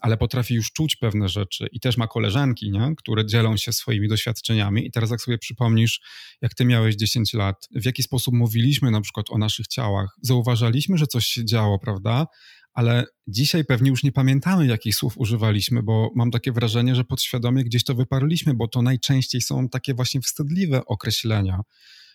ale 0.00 0.16
potrafi 0.16 0.54
już 0.54 0.72
czuć 0.72 0.96
pewne 0.96 1.28
rzeczy 1.28 1.68
i 1.72 1.80
też 1.80 1.96
ma 1.96 2.06
koleżanki, 2.06 2.70
nie? 2.70 2.92
które 2.96 3.26
dzielą 3.26 3.56
się 3.56 3.72
swoimi 3.72 4.08
doświadczeniami. 4.08 4.86
I 4.86 4.90
teraz, 4.90 5.10
jak 5.10 5.20
sobie 5.20 5.38
przypomnisz, 5.38 6.00
jak 6.42 6.54
ty 6.54 6.64
miałeś 6.64 6.96
10 6.96 7.34
lat, 7.34 7.68
w 7.74 7.84
jaki 7.84 8.02
sposób 8.02 8.34
mówiliśmy 8.34 8.90
na 8.90 9.00
przykład 9.00 9.26
o 9.30 9.38
naszych 9.38 9.66
ciałach, 9.66 10.16
zauważaliśmy, 10.22 10.98
że 10.98 11.06
coś 11.06 11.26
się 11.26 11.44
działo, 11.44 11.78
prawda? 11.78 12.26
Ale 12.72 13.04
dzisiaj 13.26 13.64
pewnie 13.64 13.90
już 13.90 14.02
nie 14.02 14.12
pamiętamy, 14.12 14.66
jakich 14.66 14.94
słów 14.94 15.18
używaliśmy, 15.18 15.82
bo 15.82 16.10
mam 16.16 16.30
takie 16.30 16.52
wrażenie, 16.52 16.94
że 16.94 17.04
podświadomie 17.04 17.64
gdzieś 17.64 17.84
to 17.84 17.94
wyparliśmy, 17.94 18.54
bo 18.54 18.68
to 18.68 18.82
najczęściej 18.82 19.40
są 19.40 19.68
takie 19.68 19.94
właśnie 19.94 20.20
wstydliwe 20.20 20.84
określenia. 20.86 21.60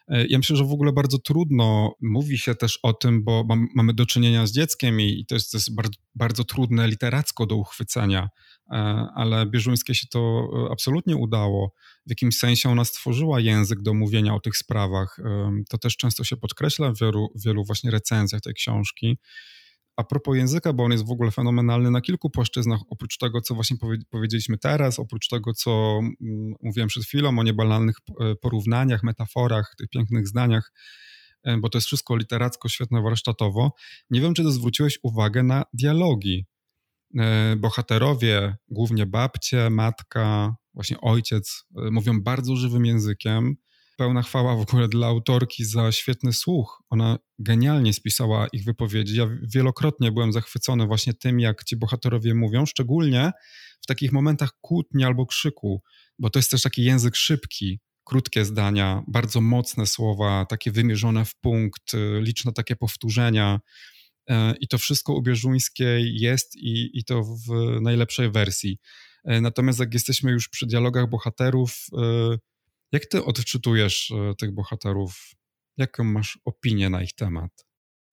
E, 0.08 0.28
ja 0.28 0.38
myślę, 0.38 0.56
że 0.56 0.64
w 0.64 0.72
ogóle 0.72 0.94
bardzo 0.94 1.18
trudno 1.18 1.96
mówi 2.02 2.38
się 2.38 2.56
też 2.56 2.80
o 2.84 2.94
tym, 2.94 3.24
bo 3.24 3.44
mam, 3.50 3.68
mamy 3.76 3.94
do 3.94 4.06
czynienia 4.06 4.48
z 4.48 4.52
dzieckiem 4.52 5.02
i, 5.02 5.26
to, 5.26 5.36
jest, 5.36 5.52
to 5.52 5.58
jest 5.58 5.76
bardzo, 5.76 6.00
bardzo 6.16 6.44
trudne 6.44 6.88
literacko 6.88 7.46
do 7.46 7.56
uchwycenia, 7.56 8.30
e, 8.72 8.76
ale 9.16 9.46
Bieżuńskie 9.46 9.96
się 9.96 10.08
to 10.12 10.48
e, 10.68 10.72
absolutnie 10.72 11.16
udało. 11.18 11.74
W 12.06 12.10
jakimś 12.10 12.38
sensie 12.38 12.70
ona 12.70 12.86
stworzyła 12.86 13.40
język 13.40 13.82
do 13.82 13.94
mówienia 13.94 14.36
o 14.36 14.40
tych 14.40 14.58
sprawach. 14.58 15.18
To 15.70 15.78
też 15.78 15.98
często 15.98 16.24
się 16.24 16.38
podkreśla 16.38 16.92
w 16.92 17.00
wielu, 17.00 17.28
wielu 17.36 17.64
właśnie 17.64 17.92
recenzjach 17.92 18.42
tej 18.42 18.54
książki 18.54 19.18
a 19.98 20.04
propos 20.04 20.38
języka, 20.38 20.74
bo 20.74 20.84
on 20.84 20.92
jest 20.92 21.08
w 21.08 21.12
ogóle 21.12 21.32
fenomenalny 21.32 21.92
na 21.92 22.02
kilku 22.02 22.30
płaszczyznach, 22.30 22.80
oprócz 22.90 23.18
tego, 23.18 23.42
co 23.42 23.56
właśnie 23.56 23.78
powiedzieliśmy 24.10 24.58
teraz, 24.58 25.00
oprócz 25.00 25.28
tego, 25.28 25.54
co 25.54 26.00
mm, 26.00 26.54
mówiłem 26.62 26.88
przed 26.90 27.04
chwilą 27.04 27.40
o 27.40 27.44
niebanalnych 27.44 27.96
e, 28.22 28.36
porównaniach, 28.36 29.04
metaforach, 29.04 29.74
tych 29.78 29.90
pięknych 29.90 30.28
zdaniach, 30.28 30.74
e, 31.44 31.58
bo 31.58 31.70
to 31.70 31.78
jest 31.78 31.88
wszystko 31.88 32.16
literacko, 32.16 32.70
świetne 32.70 33.02
warsztatowo. 33.02 33.72
Nie 34.10 34.22
wiem, 34.22 34.34
czy 34.34 34.44
to 34.44 34.52
zwróciłeś 34.52 35.00
uwagę 35.04 35.44
na 35.44 35.64
dialogi. 35.74 36.46
E, 37.20 37.56
bohaterowie, 37.56 38.56
głównie 38.68 39.06
babcie, 39.06 39.70
matka, 39.70 40.56
właśnie 40.74 41.02
ojciec, 41.02 41.66
mówią 41.92 42.22
bardzo 42.22 42.56
żywym 42.56 42.86
językiem. 42.86 43.56
Pełna 43.96 44.22
chwała 44.22 44.56
w 44.56 44.62
ogóle 44.62 44.88
dla 44.88 45.08
autorki 45.08 45.66
za 45.66 45.92
świetny 45.92 46.34
słuch. 46.34 46.84
Ona 46.90 47.18
genialnie 47.40 47.94
spisała 47.94 48.48
ich 48.48 48.64
wypowiedzi. 48.64 49.18
Ja 49.18 49.28
wielokrotnie 49.54 50.12
byłem 50.12 50.34
zachwycony 50.34 50.86
właśnie 50.88 51.14
tym, 51.14 51.40
jak 51.40 51.64
ci 51.64 51.76
bohaterowie 51.76 52.34
mówią, 52.34 52.66
szczególnie 52.66 53.32
w 53.82 53.88
takich 53.88 54.12
momentach 54.12 54.52
kłótni 54.62 55.04
albo 55.04 55.26
krzyku, 55.26 55.82
bo 56.20 56.30
to 56.30 56.40
jest 56.40 56.52
też 56.52 56.62
taki 56.62 56.84
język 56.84 57.16
szybki, 57.16 57.80
krótkie 58.04 58.46
zdania, 58.46 59.04
bardzo 59.08 59.42
mocne 59.42 59.86
słowa, 59.86 60.46
takie 60.46 60.72
wymierzone 60.72 61.26
w 61.26 61.36
punkt, 61.36 61.94
y, 61.94 62.22
liczne 62.22 62.54
takie 62.54 62.76
powtórzenia. 62.76 63.60
E, 64.30 64.56
I 64.60 64.68
to 64.68 64.78
wszystko 64.78 65.14
u 65.14 65.22
Bieżuńskiej 65.22 66.16
jest 66.20 66.56
i, 66.56 67.00
i 67.00 67.04
to 67.04 67.24
w 67.24 67.82
najlepszej 67.82 68.32
wersji. 68.32 68.80
E, 69.24 69.42
natomiast 69.42 69.80
jak 69.80 69.94
jesteśmy 69.94 70.32
już 70.32 70.50
przy 70.50 70.66
dialogach 70.66 71.10
bohaterów, 71.10 71.86
e, 71.98 72.38
jak 72.96 73.06
ty 73.06 73.26
odczytujesz 73.26 74.14
tych 74.38 74.54
bohaterów? 74.54 75.32
Jaką 75.78 76.04
masz 76.04 76.40
opinię 76.46 76.90
na 76.90 77.04
ich 77.04 77.14
temat? 77.16 77.66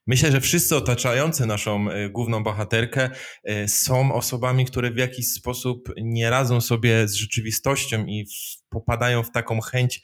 Myślę, 0.06 0.32
że 0.32 0.40
wszyscy 0.40 0.76
otaczający 0.76 1.46
naszą 1.46 1.90
e, 1.90 2.10
główną 2.10 2.42
bohaterkę 2.42 3.10
e, 3.44 3.68
są 3.68 4.14
osobami, 4.14 4.64
które 4.64 4.90
w 4.90 4.96
jakiś 4.96 5.28
sposób 5.28 5.92
nie 5.96 6.30
radzą 6.30 6.60
sobie 6.60 7.08
z 7.08 7.14
rzeczywistością 7.14 8.06
i 8.06 8.26
popadają 8.68 9.22
w 9.22 9.30
taką 9.30 9.60
chęć 9.60 10.02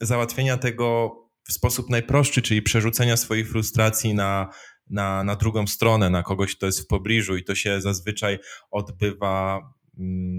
załatwienia 0.00 0.56
tego 0.56 1.14
w 1.48 1.52
sposób 1.52 1.90
najprostszy, 1.90 2.42
czyli 2.42 2.62
przerzucenia 2.62 3.16
swoich 3.16 3.50
frustracji 3.50 4.14
na, 4.14 4.48
na, 4.90 5.24
na 5.24 5.36
drugą 5.36 5.66
stronę, 5.66 6.10
na 6.10 6.22
kogoś, 6.22 6.56
kto 6.56 6.66
jest 6.66 6.80
w 6.80 6.86
pobliżu, 6.86 7.36
i 7.36 7.44
to 7.44 7.54
się 7.54 7.80
zazwyczaj 7.80 8.38
odbywa 8.70 9.60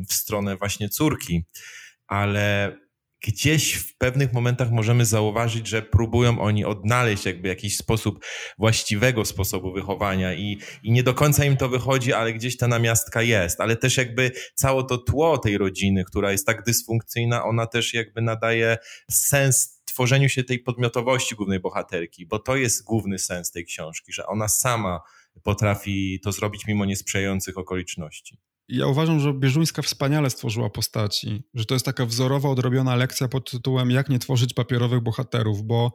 w 0.09 0.13
stronę 0.13 0.57
właśnie 0.57 0.89
córki. 0.89 1.45
Ale 2.07 2.75
gdzieś 3.21 3.73
w 3.73 3.97
pewnych 3.97 4.33
momentach 4.33 4.71
możemy 4.71 5.05
zauważyć, 5.05 5.67
że 5.67 5.81
próbują 5.81 6.41
oni 6.41 6.65
odnaleźć 6.65 7.25
jakby 7.25 7.47
jakiś 7.47 7.77
sposób 7.77 8.25
właściwego 8.57 9.25
sposobu 9.25 9.73
wychowania 9.73 10.33
i, 10.33 10.59
i 10.83 10.91
nie 10.91 11.03
do 11.03 11.13
końca 11.13 11.45
im 11.45 11.57
to 11.57 11.69
wychodzi, 11.69 12.13
ale 12.13 12.33
gdzieś 12.33 12.57
ta 12.57 12.67
namiastka 12.67 13.21
jest, 13.21 13.61
ale 13.61 13.75
też 13.75 13.97
jakby 13.97 14.31
całe 14.55 14.83
to 14.83 14.97
tło 14.97 15.37
tej 15.37 15.57
rodziny, 15.57 16.03
która 16.03 16.31
jest 16.31 16.45
tak 16.45 16.63
dysfunkcyjna, 16.63 17.43
ona 17.43 17.65
też 17.65 17.93
jakby 17.93 18.21
nadaje 18.21 18.77
sens 19.11 19.81
tworzeniu 19.85 20.29
się 20.29 20.43
tej 20.43 20.59
podmiotowości 20.59 21.35
głównej 21.35 21.59
bohaterki, 21.59 22.25
bo 22.25 22.39
to 22.39 22.55
jest 22.55 22.83
główny 22.83 23.19
sens 23.19 23.51
tej 23.51 23.65
książki, 23.65 24.13
że 24.13 24.27
ona 24.27 24.47
sama 24.47 25.01
potrafi 25.43 26.19
to 26.23 26.31
zrobić 26.31 26.67
mimo 26.67 26.85
niesprzyjających 26.85 27.57
okoliczności 27.57 28.37
ja 28.69 28.87
uważam, 28.87 29.19
że 29.19 29.33
Bieżuńska 29.33 29.81
wspaniale 29.81 30.29
stworzyła 30.29 30.69
postaci, 30.69 31.43
że 31.53 31.65
to 31.65 31.75
jest 31.75 31.85
taka 31.85 32.05
wzorowa, 32.05 32.49
odrobiona 32.49 32.95
lekcja 32.95 33.27
pod 33.27 33.51
tytułem 33.51 33.91
Jak 33.91 34.09
nie 34.09 34.19
tworzyć 34.19 34.53
papierowych 34.53 35.01
bohaterów, 35.01 35.63
bo 35.63 35.91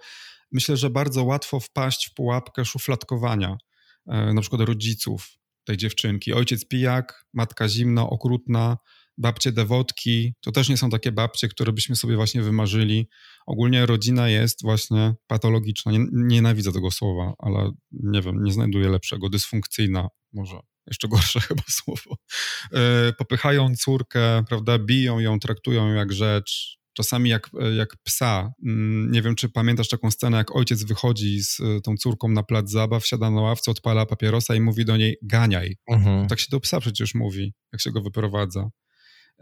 myślę, 0.52 0.76
że 0.76 0.90
bardzo 0.90 1.24
łatwo 1.24 1.60
wpaść 1.60 2.08
w 2.10 2.14
pułapkę 2.14 2.64
szufladkowania, 2.64 3.56
e, 4.06 4.32
na 4.32 4.40
przykład 4.40 4.60
rodziców 4.60 5.26
tej 5.64 5.76
dziewczynki. 5.76 6.32
Ojciec 6.32 6.68
pijak, 6.68 7.24
matka 7.32 7.68
zimna, 7.68 8.02
okrutna, 8.02 8.78
babcie 9.18 9.52
dewotki, 9.52 10.34
to 10.40 10.52
też 10.52 10.68
nie 10.68 10.76
są 10.76 10.90
takie 10.90 11.12
babcie, 11.12 11.48
które 11.48 11.72
byśmy 11.72 11.96
sobie 11.96 12.16
właśnie 12.16 12.42
wymarzyli. 12.42 13.08
Ogólnie 13.46 13.86
rodzina 13.86 14.28
jest 14.28 14.62
właśnie 14.62 15.14
patologiczna. 15.26 15.92
Nie, 15.92 15.98
nienawidzę 16.12 16.72
tego 16.72 16.90
słowa, 16.90 17.34
ale 17.38 17.70
nie 17.92 18.22
wiem, 18.22 18.42
nie 18.42 18.52
znajduję 18.52 18.88
lepszego. 18.88 19.30
Dysfunkcyjna 19.30 20.08
może 20.32 20.73
jeszcze 20.86 21.08
gorsze 21.08 21.40
chyba 21.48 21.62
słowo, 21.68 22.16
e, 22.72 23.12
popychają 23.12 23.74
córkę, 23.76 24.44
prawda, 24.48 24.78
biją 24.78 25.18
ją, 25.18 25.40
traktują 25.40 25.88
ją 25.88 25.94
jak 25.94 26.12
rzecz, 26.12 26.78
czasami 26.94 27.30
jak, 27.30 27.50
jak 27.76 27.96
psa. 28.02 28.52
Mm, 28.66 29.12
nie 29.12 29.22
wiem, 29.22 29.34
czy 29.34 29.48
pamiętasz 29.48 29.88
taką 29.88 30.10
scenę, 30.10 30.36
jak 30.36 30.56
ojciec 30.56 30.84
wychodzi 30.84 31.42
z 31.42 31.60
e, 31.60 31.80
tą 31.80 31.96
córką 31.96 32.28
na 32.28 32.42
plac 32.42 32.70
zabaw, 32.70 33.06
siada 33.06 33.30
na 33.30 33.40
ławce, 33.40 33.70
odpala 33.70 34.06
papierosa 34.06 34.54
i 34.54 34.60
mówi 34.60 34.84
do 34.84 34.96
niej 34.96 35.16
ganiaj. 35.22 35.76
Mhm. 35.88 36.28
Tak 36.28 36.40
się 36.40 36.46
do 36.50 36.60
psa 36.60 36.80
przecież 36.80 37.14
mówi, 37.14 37.54
jak 37.72 37.80
się 37.80 37.92
go 37.92 38.02
wyprowadza. 38.02 38.68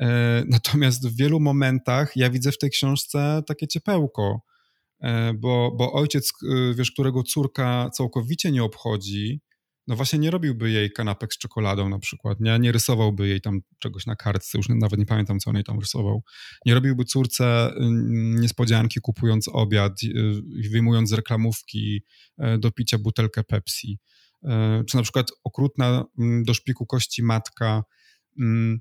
E, 0.01 0.43
natomiast 0.49 1.09
w 1.09 1.17
wielu 1.17 1.41
momentach 1.41 2.17
ja 2.17 2.31
widzę 2.31 2.53
w 2.53 2.59
tej 2.59 2.71
książce 2.71 3.43
takie 3.47 3.69
ciepełko, 3.69 4.41
bo, 5.35 5.75
bo 5.79 5.93
ojciec, 5.93 6.33
wiesz, 6.75 6.91
którego 6.91 7.23
córka 7.23 7.91
całkowicie 7.93 8.53
nie 8.53 8.65
obchodzi, 8.65 9.41
no 9.87 9.97
właśnie 9.97 10.19
nie 10.19 10.31
robiłby 10.31 10.71
jej 10.71 10.91
kanapek 10.91 11.35
z 11.35 11.39
czekoladą 11.39 11.89
na 11.89 11.99
przykład, 11.99 12.41
nie? 12.41 12.59
nie 12.59 12.73
rysowałby 12.73 13.29
jej 13.29 13.41
tam 13.41 13.61
czegoś 13.79 14.07
na 14.07 14.17
kartce, 14.17 14.59
już 14.59 14.69
nawet 14.69 14.99
nie 14.99 15.07
pamiętam, 15.07 15.39
co 15.39 15.51
on 15.51 15.57
jej 15.57 15.65
tam 15.65 15.81
rysował. 15.81 16.23
Nie 16.67 16.75
robiłby 16.75 17.05
córce 17.05 17.73
mm, 17.77 18.41
niespodzianki 18.41 19.01
kupując 19.01 19.49
obiad 19.49 20.03
i 20.63 20.69
wyjmując 20.69 21.11
z 21.11 21.13
reklamówki 21.13 22.03
e, 22.39 22.59
do 22.59 22.71
picia 22.71 22.99
butelkę 22.99 23.45
Pepsi. 23.45 23.99
Czy 24.89 24.97
na 24.97 25.03
przykład 25.03 25.27
okrutna 25.45 26.05
mm, 26.19 26.45
do 26.45 26.55
szpiku 26.55 26.87
kości 26.87 27.23
matka 27.23 27.83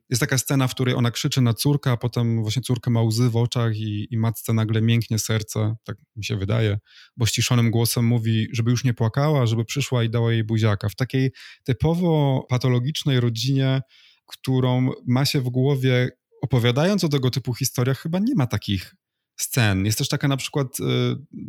jest 0.10 0.20
taka 0.20 0.38
scena, 0.38 0.68
w 0.68 0.76
której 0.76 0.96
ona 0.96 1.12
krzyczy 1.12 1.42
na 1.42 1.54
córkę, 1.54 1.92
a 1.92 1.98
potem 1.98 2.42
właśnie 2.42 2.62
córka 2.62 2.92
ma 2.92 3.02
łzy 3.02 3.30
w 3.30 3.36
oczach 3.36 3.78
i, 3.78 4.08
i 4.12 4.18
matce 4.18 4.54
nagle 4.54 4.82
mięknie 4.82 5.20
serce, 5.20 5.76
tak 5.84 5.98
mi 6.16 6.26
się 6.26 6.38
wydaje, 6.38 6.78
bo 7.18 7.26
ściszonym 7.26 7.72
głosem 7.72 8.06
mówi, 8.06 8.48
żeby 8.52 8.72
już 8.72 8.84
nie 8.84 8.94
płakała, 8.94 9.46
żeby 9.46 9.66
przyszła 9.66 10.04
i 10.04 10.10
dała 10.10 10.32
jej 10.32 10.44
buziaka. 10.44 10.90
W 10.90 10.96
takiej 10.96 11.32
typowo 11.64 12.46
patologicznej 12.50 13.20
rodzinie, 13.20 13.82
którą 14.28 14.90
ma 15.08 15.26
się 15.26 15.42
w 15.42 15.50
głowie, 15.50 16.10
opowiadając 16.42 17.04
o 17.04 17.10
tego 17.10 17.30
typu 17.30 17.54
historiach, 17.54 18.00
chyba 18.00 18.20
nie 18.20 18.36
ma 18.36 18.48
takich 18.48 18.96
scen. 19.42 19.86
Jest 19.86 19.98
też 19.98 20.10
taka 20.10 20.28
na 20.28 20.38
przykład 20.38 20.80
y, 20.80 20.84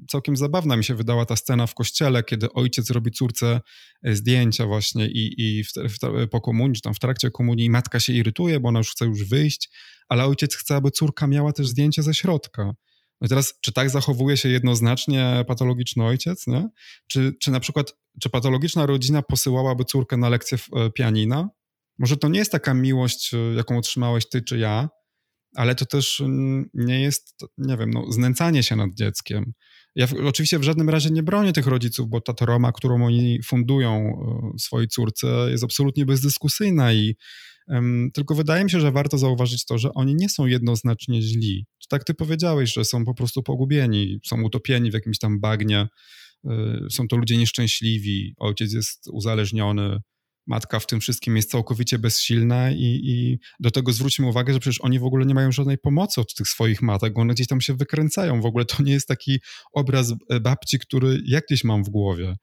całkiem 0.09 0.37
zabawna 0.37 0.77
mi 0.77 0.85
się 0.85 0.95
wydała 0.95 1.27
ta 1.27 1.37
scena 1.37 1.67
w 1.67 1.75
kościele, 1.75 2.23
kiedy 2.23 2.53
ojciec 2.53 2.91
robi 2.91 3.11
córce 3.11 3.61
y, 4.07 4.17
zdjęcia 4.17 4.67
właśnie 4.67 5.07
i, 5.07 5.35
i 5.39 5.65
w, 5.65 5.73
w, 5.73 6.29
po 6.29 6.41
komunii, 6.41 6.81
tam 6.81 6.95
w 6.95 6.99
trakcie 6.99 7.31
komunii 7.31 7.71
matka 7.71 8.01
się 8.01 8.13
irytuje, 8.13 8.61
bo 8.61 8.69
ona 8.69 8.79
już 8.79 8.91
chce 8.91 9.05
już 9.05 9.25
wyjść, 9.25 9.71
ale 10.09 10.25
ojciec 10.25 10.57
chce, 10.57 10.77
aby 10.77 10.91
córka 10.91 11.27
miała 11.27 11.53
też 11.53 11.69
zdjęcie 11.69 12.03
ze 12.03 12.15
środka. 12.15 12.75
No 13.21 13.27
i 13.27 13.29
teraz, 13.29 13.55
czy 13.61 13.73
tak 13.73 13.91
zachowuje 13.91 14.37
się 14.37 14.49
jednoznacznie 14.49 15.45
patologiczny 15.49 16.05
ojciec, 16.05 16.47
nie? 16.47 16.69
Czy, 17.07 17.33
czy 17.41 17.51
na 17.51 17.61
przykład, 17.61 17.95
czy 18.21 18.31
patologiczna 18.31 18.87
rodzina 18.87 19.23
posyłałaby 19.23 19.85
córkę 19.85 20.17
na 20.17 20.29
lekcję 20.29 20.59
e, 20.77 20.91
pianina? 20.91 21.49
Może 21.99 22.17
to 22.17 22.29
nie 22.29 22.39
jest 22.39 22.53
taka 22.53 22.75
miłość, 22.75 23.35
e, 23.35 23.37
jaką 23.37 23.79
otrzymałeś 23.79 24.29
ty 24.29 24.43
czy 24.43 24.59
ja, 24.59 24.89
ale 25.55 25.75
to 25.75 25.87
też 25.87 26.21
mm, 26.21 26.71
nie 26.75 27.01
jest, 27.01 27.45
nie 27.59 27.77
wiem, 27.77 27.91
no, 27.91 28.13
znęcanie 28.13 28.63
się 28.63 28.77
nad 28.77 28.95
dzieckiem. 28.95 29.53
Ja 29.95 30.07
w, 30.07 30.15
oczywiście 30.15 30.59
w 30.59 30.63
żadnym 30.63 30.91
razie 30.91 31.11
nie 31.11 31.23
bronię 31.23 31.53
tych 31.53 31.67
rodziców, 31.67 32.09
bo 32.09 32.21
ta 32.21 32.47
Roma, 32.47 32.73
którą 32.73 33.07
oni 33.07 33.43
fundują 33.43 33.93
e, 34.55 34.59
swojej 34.59 34.89
córce, 34.89 35.27
jest 35.51 35.65
absolutnie 35.65 36.07
bezdyskusyjna 36.07 36.93
i 36.93 37.17
um, 37.69 38.11
tylko 38.15 38.35
wydaje 38.35 38.65
mi 38.65 38.71
się, 38.71 38.81
że 38.81 38.93
warto 38.93 39.19
zauważyć 39.19 39.65
to, 39.65 39.79
że 39.79 39.95
oni 39.95 40.15
nie 40.15 40.29
są 40.29 40.47
jednoznacznie 40.47 41.23
źli. 41.23 41.67
Tak 41.89 42.05
ty 42.05 42.15
powiedziałeś, 42.15 42.73
że 42.73 42.85
są 42.85 43.05
po 43.05 43.15
prostu 43.15 43.43
pogubieni, 43.43 44.19
są 44.25 44.43
utopieni 44.43 44.91
w 44.91 44.95
jakimś 44.95 45.19
tam 45.19 45.41
bagnie, 45.41 45.89
y, 46.45 46.51
są 46.91 47.09
to 47.09 47.17
ludzie 47.17 47.37
nieszczęśliwi, 47.37 48.35
ojciec 48.39 48.73
jest 48.73 49.09
uzależniony, 49.13 49.99
matka 50.47 50.81
w 50.81 50.87
tym 50.87 51.01
wszystkim 51.01 51.37
jest 51.37 51.51
całkowicie 51.51 51.99
bezsilna 51.99 52.71
i, 52.71 53.01
i, 53.03 53.39
do 53.61 53.71
tego 53.71 53.93
zwróćmy 53.93 54.27
uwagę, 54.27 54.53
że 54.53 54.61
przecież 54.61 54.81
oni 54.81 54.99
w 54.99 55.05
ogóle 55.05 55.27
nie 55.27 55.35
mają 55.35 55.53
żadnej 55.53 55.79
pomocy 55.79 56.21
od 56.21 56.35
tych 56.35 56.49
swoich 56.49 56.83
matek, 56.83 57.19
one 57.19 57.35
gdzieś 57.35 57.47
tam 57.47 57.61
się 57.61 57.75
wykręcają. 57.75 58.41
W 58.41 58.47
ogóle 58.47 58.65
to 58.65 58.83
nie 58.83 58.93
jest 58.93 59.09
taki 59.09 59.41
obraz 59.73 60.15
babci, 60.41 60.79
który 60.79 61.23
jak 61.27 61.45
gdzieś 61.47 61.65
mam 61.65 61.85
w 61.85 61.89
głowie. 61.89 62.37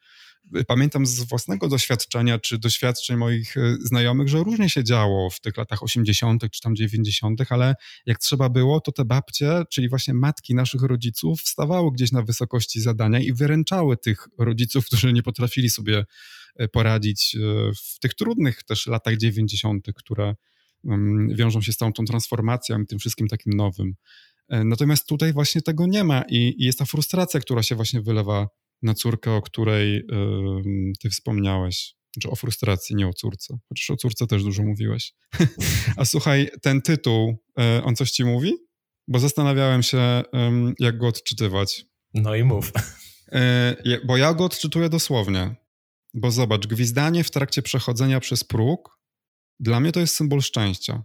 Pamiętam 0.67 1.05
z 1.05 1.23
własnego 1.23 1.67
doświadczenia, 1.67 2.39
czy 2.39 2.57
doświadczeń 2.57 3.17
moich 3.17 3.57
e, 3.57 3.77
znajomych, 3.81 4.27
że 4.27 4.37
różnie 4.37 4.69
się 4.69 4.83
działo 4.83 5.29
w 5.29 5.39
tych 5.39 5.57
latach 5.57 5.83
80., 5.83 6.43
czy 6.51 6.61
tam 6.61 6.75
90., 6.75 7.41
ale 7.49 7.75
jak 8.05 8.19
trzeba 8.19 8.49
było, 8.49 8.81
to 8.81 8.91
te 8.91 9.05
babcie, 9.05 9.63
czyli 9.71 9.89
właśnie 9.89 10.13
matki 10.13 10.55
naszych 10.55 10.81
rodziców, 10.81 11.41
wstawały 11.41 11.91
gdzieś 11.91 12.11
na 12.11 12.21
wysokości 12.21 12.81
zadania 12.81 13.19
i 13.19 13.33
wyręczały 13.33 13.97
tych 13.97 14.27
rodziców, 14.37 14.85
którzy 14.85 15.13
nie 15.13 15.23
potrafili 15.23 15.69
sobie 15.69 15.97
E, 15.99 16.05
poradzić 16.67 17.35
e, 17.35 17.39
w 17.75 17.99
tych 17.99 18.13
trudnych 18.13 18.63
też 18.63 18.87
latach 18.87 19.17
90., 19.17 19.87
które 19.95 20.35
wiążą 21.29 21.61
się 21.61 21.73
z 21.73 21.77
całą 21.77 21.93
tą 21.93 22.05
transformacją 22.05 22.81
i 22.81 22.85
tym 22.85 22.99
wszystkim 22.99 23.27
takim 23.27 23.53
nowym. 23.53 23.95
E, 24.49 24.63
natomiast 24.63 25.07
tutaj 25.07 25.33
właśnie 25.33 25.61
tego 25.61 25.87
nie 25.87 26.03
ma 26.03 26.23
i, 26.29 26.55
i 26.57 26.65
jest 26.65 26.79
ta 26.79 26.85
frustracja, 26.85 27.39
która 27.39 27.63
się 27.63 27.75
właśnie 27.75 28.01
wylewa 28.01 28.47
na 28.81 28.93
córkę, 28.93 29.31
o 29.31 29.41
której 29.41 30.03
ty 31.01 31.09
wspomniałeś. 31.09 31.95
Czy 32.21 32.29
o 32.29 32.35
frustracji, 32.35 32.95
nie 32.95 33.07
o 33.07 33.13
córce. 33.13 33.57
Chociaż 33.69 33.89
o 33.89 33.95
córce 33.95 34.27
też 34.27 34.43
dużo 34.43 34.63
mówiłeś. 34.63 35.13
A 35.97 36.05
słuchaj, 36.05 36.49
ten 36.61 36.81
tytuł, 36.81 37.37
on 37.83 37.95
coś 37.95 38.11
ci 38.11 38.25
mówi? 38.25 38.53
Bo 39.07 39.19
zastanawiałem 39.19 39.83
się, 39.83 40.23
jak 40.79 40.97
go 40.97 41.07
odczytywać. 41.07 41.85
No 42.13 42.35
i 42.35 42.43
mów. 42.43 42.71
Bo 44.05 44.17
ja 44.17 44.33
go 44.33 44.45
odczytuję 44.45 44.89
dosłownie. 44.89 45.55
Bo 46.13 46.31
zobacz, 46.31 46.67
gwizdanie 46.67 47.23
w 47.23 47.31
trakcie 47.31 47.61
przechodzenia 47.61 48.19
przez 48.19 48.43
próg, 48.43 48.99
dla 49.59 49.79
mnie 49.79 49.91
to 49.91 49.99
jest 49.99 50.15
symbol 50.15 50.41
szczęścia. 50.41 51.03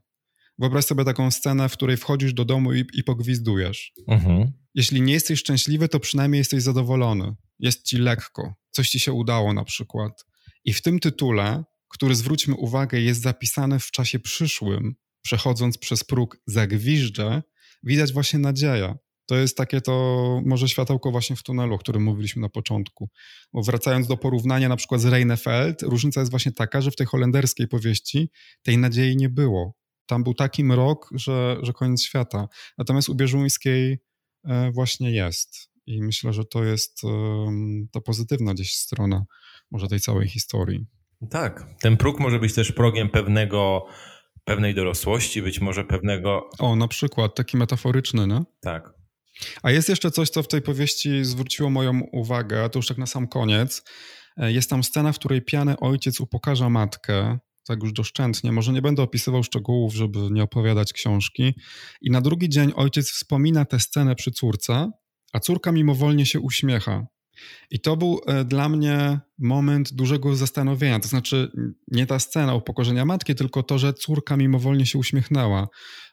Wyobraź 0.58 0.84
sobie 0.84 1.04
taką 1.04 1.30
scenę, 1.30 1.68
w 1.68 1.72
której 1.72 1.96
wchodzisz 1.96 2.34
do 2.34 2.44
domu 2.44 2.72
i, 2.72 2.84
i 2.94 3.04
pogwizdujesz. 3.04 3.92
Mhm. 4.08 4.52
Jeśli 4.74 5.02
nie 5.02 5.12
jesteś 5.12 5.40
szczęśliwy, 5.40 5.88
to 5.88 6.00
przynajmniej 6.00 6.38
jesteś 6.38 6.62
zadowolony. 6.62 7.34
Jest 7.58 7.86
ci 7.86 7.96
lekko, 7.96 8.54
coś 8.70 8.88
ci 8.88 9.00
się 9.00 9.12
udało 9.12 9.52
na 9.52 9.64
przykład. 9.64 10.24
I 10.64 10.72
w 10.72 10.82
tym 10.82 10.98
tytule, 11.00 11.64
który 11.88 12.14
zwróćmy 12.14 12.54
uwagę, 12.54 13.00
jest 13.00 13.22
zapisany 13.22 13.78
w 13.78 13.90
czasie 13.90 14.18
przyszłym, 14.18 14.94
przechodząc 15.22 15.78
przez 15.78 16.04
próg 16.04 16.36
zagwiżdżę, 16.46 17.42
widać 17.82 18.12
właśnie 18.12 18.38
nadzieję. 18.38 18.94
To 19.26 19.36
jest 19.36 19.56
takie 19.56 19.80
to 19.80 20.40
może 20.44 20.68
światełko 20.68 21.10
właśnie 21.10 21.36
w 21.36 21.42
tunelu, 21.42 21.74
o 21.74 21.78
którym 21.78 22.02
mówiliśmy 22.02 22.42
na 22.42 22.48
początku. 22.48 23.10
Bo 23.52 23.62
wracając 23.62 24.06
do 24.06 24.16
porównania 24.16 24.68
na 24.68 24.76
przykład 24.76 25.00
z 25.00 25.04
Reinefeld, 25.04 25.82
różnica 25.82 26.20
jest 26.20 26.30
właśnie 26.30 26.52
taka, 26.52 26.80
że 26.80 26.90
w 26.90 26.96
tej 26.96 27.06
holenderskiej 27.06 27.68
powieści 27.68 28.30
tej 28.62 28.78
nadziei 28.78 29.16
nie 29.16 29.28
było. 29.28 29.74
Tam 30.06 30.24
był 30.24 30.34
taki 30.34 30.64
mrok, 30.64 31.08
że, 31.14 31.56
że 31.62 31.72
koniec 31.72 32.02
świata. 32.02 32.48
Natomiast 32.78 33.08
u 33.08 33.14
Bieżuńskiej 33.14 33.98
e, 34.44 34.70
właśnie 34.70 35.10
jest. 35.10 35.74
I 35.86 36.02
myślę, 36.02 36.32
że 36.32 36.44
to 36.44 36.64
jest 36.64 37.02
ta 37.92 38.00
pozytywna 38.00 38.54
gdzieś 38.54 38.76
strona 38.76 39.24
może 39.70 39.88
tej 39.88 40.00
całej 40.00 40.28
historii. 40.28 40.86
Tak, 41.30 41.66
ten 41.80 41.96
próg 41.96 42.20
może 42.20 42.38
być 42.38 42.54
też 42.54 42.72
progiem 42.72 43.08
pewnego, 43.08 43.86
pewnej 44.44 44.74
dorosłości, 44.74 45.42
być 45.42 45.60
może 45.60 45.84
pewnego... 45.84 46.50
O, 46.58 46.76
na 46.76 46.88
przykład, 46.88 47.34
taki 47.34 47.56
metaforyczny, 47.56 48.26
no? 48.26 48.44
Tak. 48.60 49.03
A 49.62 49.70
jest 49.70 49.88
jeszcze 49.88 50.10
coś, 50.10 50.30
co 50.30 50.42
w 50.42 50.48
tej 50.48 50.62
powieści 50.62 51.24
zwróciło 51.24 51.70
moją 51.70 52.00
uwagę, 52.12 52.70
to 52.70 52.78
już 52.78 52.86
tak 52.86 52.98
na 52.98 53.06
sam 53.06 53.28
koniec. 53.28 53.82
E, 54.36 54.52
jest 54.52 54.70
tam 54.70 54.84
scena, 54.84 55.12
w 55.12 55.18
której 55.18 55.42
piany 55.42 55.76
ojciec 55.78 56.20
upokarza 56.20 56.70
matkę, 56.70 57.38
tak 57.66 57.82
już 57.82 57.92
doszczętnie. 57.92 58.52
Może 58.52 58.72
nie 58.72 58.82
będę 58.82 59.02
opisywał 59.02 59.42
szczegółów, 59.42 59.94
żeby 59.94 60.18
nie 60.30 60.42
opowiadać 60.42 60.92
książki. 60.92 61.54
I 62.00 62.10
na 62.10 62.20
drugi 62.20 62.48
dzień 62.48 62.72
ojciec 62.76 63.10
wspomina 63.10 63.64
tę 63.64 63.80
scenę 63.80 64.14
przy 64.14 64.30
córce, 64.30 64.90
a 65.32 65.40
córka 65.40 65.72
mimowolnie 65.72 66.26
się 66.26 66.40
uśmiecha. 66.40 67.06
I 67.70 67.80
to 67.80 67.96
był 67.96 68.20
e, 68.26 68.44
dla 68.44 68.68
mnie 68.68 69.20
moment 69.38 69.92
dużego 69.92 70.36
zastanowienia. 70.36 71.00
To 71.00 71.08
znaczy, 71.08 71.52
nie 71.88 72.06
ta 72.06 72.18
scena 72.18 72.54
upokorzenia 72.54 73.04
matki, 73.04 73.34
tylko 73.34 73.62
to, 73.62 73.78
że 73.78 73.94
córka 73.94 74.36
mimowolnie 74.36 74.86
się 74.86 74.98
uśmiechnęła, 74.98 75.68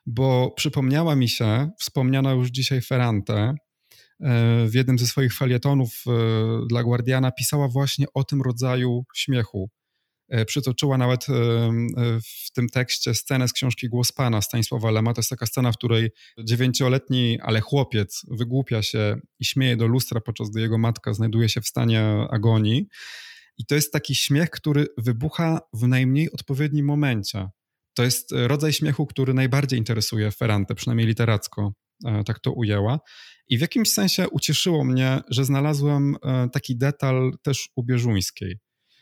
bo 0.05 0.51
przypomniała 0.51 1.15
mi 1.15 1.29
się 1.29 1.69
wspomniana 1.79 2.31
już 2.31 2.49
dzisiaj 2.49 2.81
Ferrante 2.81 3.34
e, 3.39 3.55
w 4.67 4.73
jednym 4.73 4.99
ze 4.99 5.07
swoich 5.07 5.34
felietonów 5.34 6.03
e, 6.07 6.12
dla 6.69 6.84
Guardiana 6.84 7.31
pisała 7.31 7.67
właśnie 7.67 8.05
o 8.13 8.23
tym 8.23 8.41
rodzaju 8.41 9.05
śmiechu. 9.15 9.69
E, 10.32 10.46
przytoczyła 10.46 10.98
nawet 10.98 11.30
e, 11.30 11.34
e, 11.34 11.72
w 12.22 12.52
tym 12.54 12.70
tekście 12.70 13.13
scenę 13.13 13.48
z 13.48 13.54
książki 13.54 13.89
Głos 13.89 14.12
Pana 14.12 14.41
Stanisława 14.41 14.91
Lema. 14.91 15.13
To 15.13 15.20
jest 15.20 15.30
taka 15.30 15.46
scena, 15.46 15.72
w 15.72 15.78
której 15.78 16.10
dziewięcioletni, 16.44 17.39
ale 17.41 17.62
chłopiec 17.62 18.22
wygłupia 18.32 18.82
się 18.82 19.17
i 19.39 19.46
śmieje 19.46 19.78
do 19.78 19.88
lustra, 19.88 20.22
podczas 20.22 20.50
gdy 20.50 20.62
jego 20.62 20.78
matka 20.78 21.13
znajduje 21.13 21.50
się 21.50 21.62
w 21.62 21.67
stanie 21.67 22.04
agonii. 22.30 22.88
I 23.58 23.65
to 23.65 23.76
jest 23.76 23.94
taki 23.94 24.15
śmiech, 24.15 24.50
który 24.50 24.88
wybucha 24.98 25.62
w 25.74 25.88
najmniej 25.88 26.32
odpowiednim 26.32 26.86
momencie. 26.86 27.50
To 27.94 28.04
jest 28.04 28.32
rodzaj 28.32 28.74
śmiechu, 28.74 29.06
który 29.06 29.34
najbardziej 29.34 29.80
interesuje 29.80 30.32
Ferrante, 30.32 30.76
przynajmniej 30.76 31.08
literacko 31.08 31.74
tak 32.26 32.39
to 32.39 32.52
ujęła. 32.52 33.00
I 33.48 33.58
w 33.58 33.62
jakimś 33.62 33.91
sensie 33.91 34.30
ucieszyło 34.30 34.84
mnie, 34.84 35.22
że 35.30 35.46
znalazłem 35.46 36.15
taki 36.52 36.78
detal 36.78 37.32
też 37.44 37.70
u 37.76 37.84
Bieżuńskiej. 37.84 38.60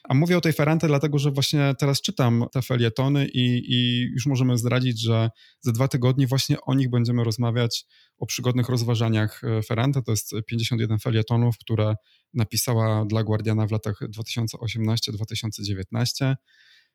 A 0.10 0.14
mówię 0.14 0.38
o 0.38 0.42
tej 0.42 0.54
Ferrante 0.54 0.88
dlatego, 0.88 1.20
że 1.20 1.32
właśnie 1.32 1.74
teraz 1.80 2.02
czytam 2.02 2.46
te 2.52 2.62
felietony 2.62 3.28
i, 3.28 3.74
i 3.74 4.02
już 4.14 4.26
możemy 4.26 4.58
zdradzić, 4.58 5.02
że 5.02 5.30
za 5.62 5.72
dwa 5.72 5.88
tygodnie 5.88 6.28
właśnie 6.28 6.62
o 6.62 6.74
nich 6.74 6.90
będziemy 6.90 7.24
rozmawiać, 7.24 7.86
o 8.18 8.26
przygodnych 8.26 8.70
rozważaniach 8.70 9.42
e, 9.44 9.62
Ferrante. 9.62 10.02
To 10.02 10.12
jest 10.12 10.34
51 10.48 11.00
felietonów, 11.00 11.58
które 11.58 11.96
napisała 12.34 13.06
dla 13.06 13.24
Guardiana 13.24 13.68
w 13.68 13.72
latach 13.72 14.00
2018-2019. 14.02 16.36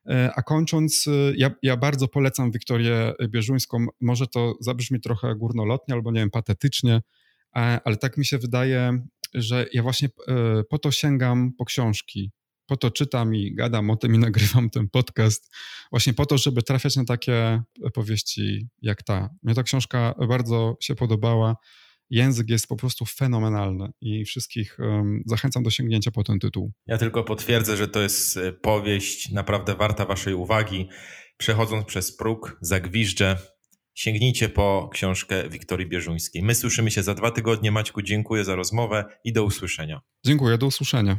E, 0.09 0.33
a 0.37 0.43
kończąc, 0.43 1.07
e, 1.07 1.11
ja, 1.37 1.51
ja, 1.63 1.77
bardzo 1.77 2.09
polecam 2.09 2.51
Wiktorię 2.51 3.13
Bieżuńską. 3.29 3.87
Może 4.01 4.27
to 4.27 4.55
zabrzmi 4.61 5.01
trochę 5.01 5.37
górnolotnie 5.37 5.95
albo 5.95 6.13
nie 6.13 6.21
wiem, 6.21 6.31
patetycznie, 6.31 7.03
ale 7.85 7.97
tak 7.97 8.17
mi 8.17 8.27
się 8.27 8.39
wydaje, 8.39 9.07
że 9.35 9.67
ja 9.73 9.83
właśnie 9.83 10.09
po 10.71 10.79
to 10.79 10.91
sięgam 10.91 11.53
po 11.59 11.65
książki, 11.65 12.33
po 12.67 12.77
to 12.77 12.91
czytam 12.91 13.35
i 13.35 13.55
gadam 13.55 13.91
o 13.91 13.97
tym 13.97 14.15
i 14.15 14.19
nagrywam 14.29 14.71
ten 14.71 14.89
podcast, 14.89 15.55
właśnie 15.91 16.15
po 16.15 16.27
to, 16.27 16.39
żeby 16.39 16.63
trafiać 16.63 16.97
na 16.97 17.05
takie 17.05 17.63
powieści 17.95 18.69
jak 18.83 19.03
ta. 19.03 19.31
Mnie 19.43 19.55
ta 19.55 19.63
książka 19.63 20.15
bardzo 20.29 20.77
się 20.81 20.95
podobała. 20.95 21.57
Język 22.11 22.49
jest 22.49 22.67
po 22.67 22.77
prostu 22.77 23.05
fenomenalny 23.05 23.89
i 24.01 24.25
wszystkich 24.25 24.77
um, 24.79 25.23
zachęcam 25.27 25.63
do 25.63 25.71
sięgnięcia 25.71 26.11
po 26.11 26.25
ten 26.25 26.39
tytuł. 26.39 26.73
Ja 26.87 26.99
tylko 26.99 27.25
potwierdzę, 27.25 27.77
że 27.77 27.89
to 27.89 28.01
jest 28.01 28.37
e, 28.37 28.53
powieść 28.53 29.31
naprawdę 29.31 29.75
warta 29.75 30.05
Waszej 30.05 30.35
uwagi. 30.35 30.89
Przechodząc 31.37 31.87
przez 31.87 32.17
próg, 32.17 32.59
zagwiżdżę. 32.61 33.37
Sięgnijcie 33.95 34.49
po 34.49 34.91
książkę 34.93 35.49
Wiktorii 35.49 35.87
Bierzuńskiej. 35.87 36.43
My 36.43 36.55
słyszymy 36.55 36.91
się 36.91 37.03
za 37.03 37.15
dwa 37.15 37.31
tygodnie. 37.31 37.71
Maćku, 37.71 38.03
dziękuję 38.03 38.45
za 38.45 38.55
rozmowę 38.55 39.05
i 39.25 39.33
do 39.33 39.45
usłyszenia. 39.45 40.01
Dziękuję, 40.25 40.59
do 40.59 40.67
usłyszenia 40.67 41.19